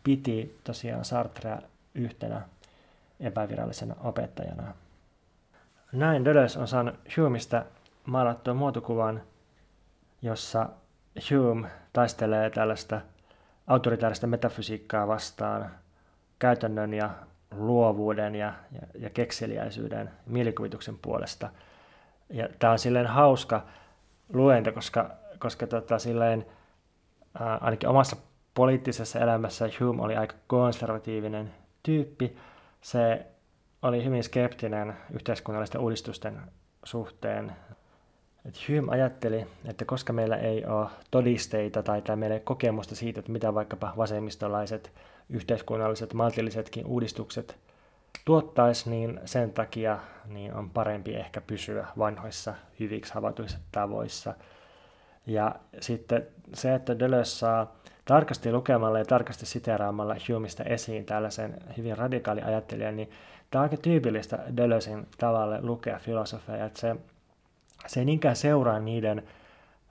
[0.04, 1.58] piti tosiaan Sartrea
[1.94, 2.42] yhtenä
[3.20, 4.74] epävirallisena opettajana.
[5.92, 7.64] Näin Deleuze on saanut Humeista
[8.06, 9.22] maalattua muotokuvan,
[10.22, 10.68] jossa
[11.30, 13.00] Hume taistelee tällaista
[13.66, 15.70] autoritaarista metafysiikkaa vastaan
[16.38, 17.10] käytännön ja
[17.50, 21.48] luovuuden ja, ja, ja kekseliäisyyden mielikuvituksen puolesta.
[22.30, 23.66] Ja tämä on silleen hauska,
[24.32, 26.46] luento, koska, koska tota, silleen,
[27.40, 28.16] ää, ainakin omassa
[28.54, 32.36] poliittisessa elämässä Hume oli aika konservatiivinen tyyppi.
[32.80, 33.26] Se
[33.82, 36.40] oli hyvin skeptinen yhteiskunnallisten uudistusten
[36.84, 37.52] suhteen.
[38.44, 43.20] Et Hume ajatteli, että koska meillä ei ole todisteita tai, tai meillä ei kokemusta siitä,
[43.20, 44.92] että mitä vaikkapa vasemmistolaiset
[45.30, 47.65] yhteiskunnalliset maltillisetkin uudistukset
[48.26, 54.34] tuottaisi, niin sen takia niin on parempi ehkä pysyä vanhoissa hyviksi havaituissa tavoissa.
[55.26, 61.98] Ja sitten se, että Deleuze saa tarkasti lukemalla ja tarkasti siteraamalla Humeista esiin tällaisen hyvin
[61.98, 63.10] radikaali ajattelijan, niin
[63.50, 66.96] tämä on aika tyypillistä Deleuzein tavalle lukea filosofia, että se,
[67.86, 69.22] se ei niinkään seuraa niiden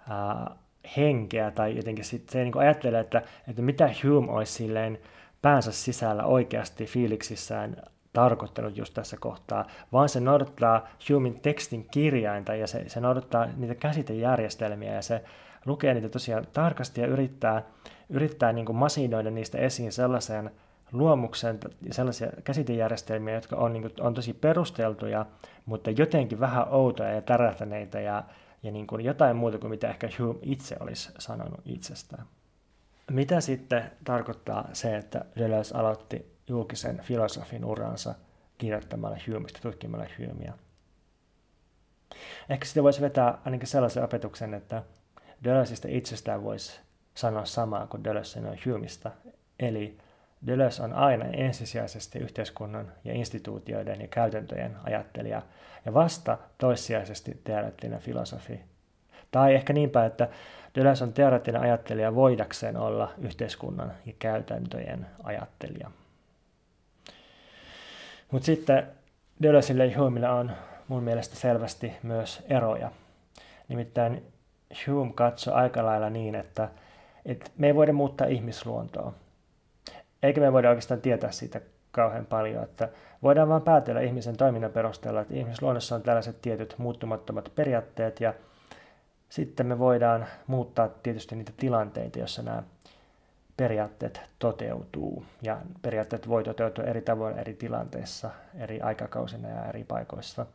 [0.10, 0.56] ää,
[0.98, 5.00] henkeä tai jotenkin sit, se ei niin ajattele, että, että mitä Hume olisi silleen
[5.42, 7.84] päänsä sisällä oikeasti fiiliksissään
[8.16, 13.76] tarkoittanut just tässä kohtaa, vaan se noudattaa Humein tekstin kirjainta ja se, se noudattaa niitä
[13.76, 15.24] käsitejärjestelmiä ja se
[15.66, 17.64] lukee niitä tosiaan tarkasti ja yrittää,
[18.10, 20.52] yrittää niin kuin masinoida niistä esiin sellaisen
[20.92, 25.26] luomuksen ja sellaisia käsitejärjestelmiä, jotka on, niin kuin, on tosi perusteltuja,
[25.66, 28.24] mutta jotenkin vähän outoja ja tärähtäneitä ja,
[28.64, 32.26] ja niin kuin jotain muuta kuin mitä ehkä Hume itse olisi sanonut itsestään.
[33.12, 38.16] Mitä sitten tarkoittaa se, että Deleuze aloitti julkisen filosofin uransa
[38.58, 40.54] kirjoittamalla Humeista, tutkimalla Humea?
[42.50, 44.84] Ehkä sitten voisi vetää ainakin sellaisen opetuksen, että
[45.44, 46.80] Deleuzeista itsestään voisi
[47.16, 49.12] sanoa samaa kuin Deleuze sanoi Humeista,
[49.60, 49.98] eli
[50.48, 55.42] Deleuze on aina ensisijaisesti yhteiskunnan ja instituutioiden ja käytäntöjen ajattelija
[55.86, 58.60] ja vasta toissijaisesti teoreettinen filosofi.
[59.32, 60.30] Tai ehkä niinpä, että
[60.76, 65.92] Deleuze on teoreettinen ajattelija voidakseen olla yhteiskunnan ja käytäntöjen ajattelija.
[68.32, 68.88] Mutta sitten
[69.42, 70.52] Deleuzelle ja Humella on
[70.88, 72.92] mun mielestä selvästi myös eroja.
[73.68, 74.24] Nimittäin
[74.88, 76.70] Hume katsoi aika lailla niin, että,
[77.26, 79.14] että me ei voida muuttaa ihmisluontoa.
[80.24, 81.62] Eikä me voida oikeastaan tietää siitä
[81.92, 82.90] kauhean paljon, että
[83.24, 88.34] voidaan vain päätellä ihmisen toiminnan perusteella, että ihmisluonnossa on tällaiset tietyt muuttumattomat periaatteet ja
[89.30, 92.64] sitten me voidaan muuttaa tietysti niitä tilanteita, joissa nämä
[93.58, 95.26] periaatteet toteutuu.
[95.42, 98.30] Ja periaatteet voi toteutua eri tavoin eri tilanteissa,
[98.60, 100.46] eri aikakausina ja eri paikoissa.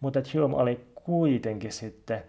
[0.00, 2.22] Mutta Hume oli kuitenkin sitten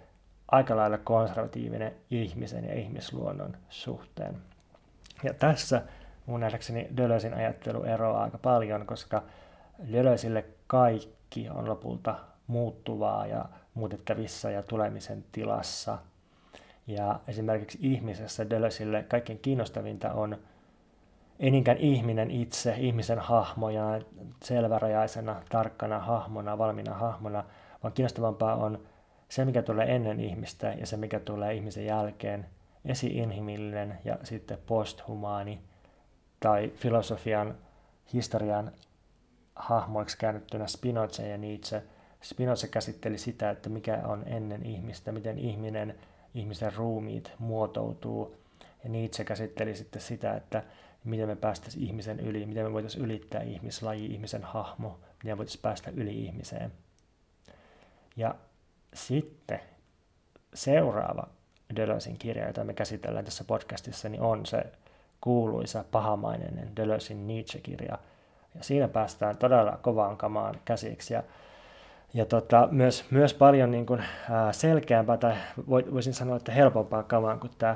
[0.48, 4.38] aika lailla konservatiivinen ihmisen ja ihmisluonnon suhteen.
[5.24, 5.82] Ja tässä
[6.26, 9.24] mun nähdäkseni Dölösin ajattelu eroaa aika paljon, koska
[9.92, 12.16] Dölösille kaikki on lopulta
[12.48, 15.98] muuttuvaa ja muutettavissa ja tulemisen tilassa.
[16.88, 20.38] Ja esimerkiksi ihmisessä Dölösille kaikkein kiinnostavinta on
[21.40, 24.02] ei niinkään ihminen itse, ihmisen hahmoja,
[24.44, 27.44] selvärajaisena, tarkkana hahmona, valmiina hahmona,
[27.84, 28.80] vaan kiinnostavampaa on
[29.30, 32.46] se, mikä tulee ennen ihmistä ja se, mikä tulee ihmisen jälkeen,
[32.86, 35.62] esi-inhimillinen ja sitten posthumaani
[36.40, 37.56] tai filosofian
[38.14, 38.72] historian
[39.56, 41.84] hahmoiksi käännettynä Spinoza ja Nietzsche.
[42.22, 45.96] Spinoza käsitteli sitä, että mikä on ennen ihmistä, miten ihminen,
[46.36, 48.36] ihmisen ruumiit muotoutuu.
[48.84, 50.64] Ja Nietzsche käsitteli sitten sitä, että
[51.04, 55.62] miten me päästäisiin ihmisen yli, miten me voitaisiin ylittää ihmislaji, ihmisen hahmo, miten me voitaisiin
[55.62, 56.72] päästä yli ihmiseen.
[58.16, 58.36] Ja
[58.94, 59.60] sitten
[60.54, 61.28] seuraava
[61.76, 64.66] Deleuzein kirja, jota me käsitellään tässä podcastissa, niin on se
[65.22, 67.98] kuuluisa pahamainen Deleuzein Nietzsche-kirja.
[68.56, 71.14] Ja siinä päästään todella kovaan kamaan käsiksi.
[71.14, 71.24] Ja,
[72.16, 75.36] ja tota, myös, myös paljon niin kuin, ää, selkeämpää, tai
[75.68, 77.76] voisin sanoa, että helpompaa kamaan kuin tämä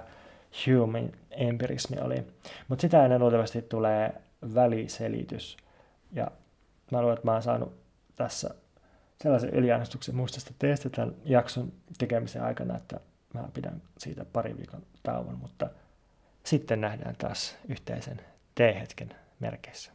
[0.67, 2.27] Human empirismi oli.
[2.67, 4.13] Mutta sitä ennen luultavasti tulee
[4.55, 5.57] väliselitys.
[6.11, 6.31] Ja
[6.91, 7.73] mä luulen, että mä oon saanut
[8.15, 8.49] tässä
[9.21, 12.99] sellaisen yliannostuksen muistasta teistä tämän jakson tekemisen aikana, että
[13.33, 15.69] mä pidän siitä pari viikon tauon, mutta
[16.43, 18.21] sitten nähdään taas yhteisen
[18.55, 19.91] T-hetken merkeissä.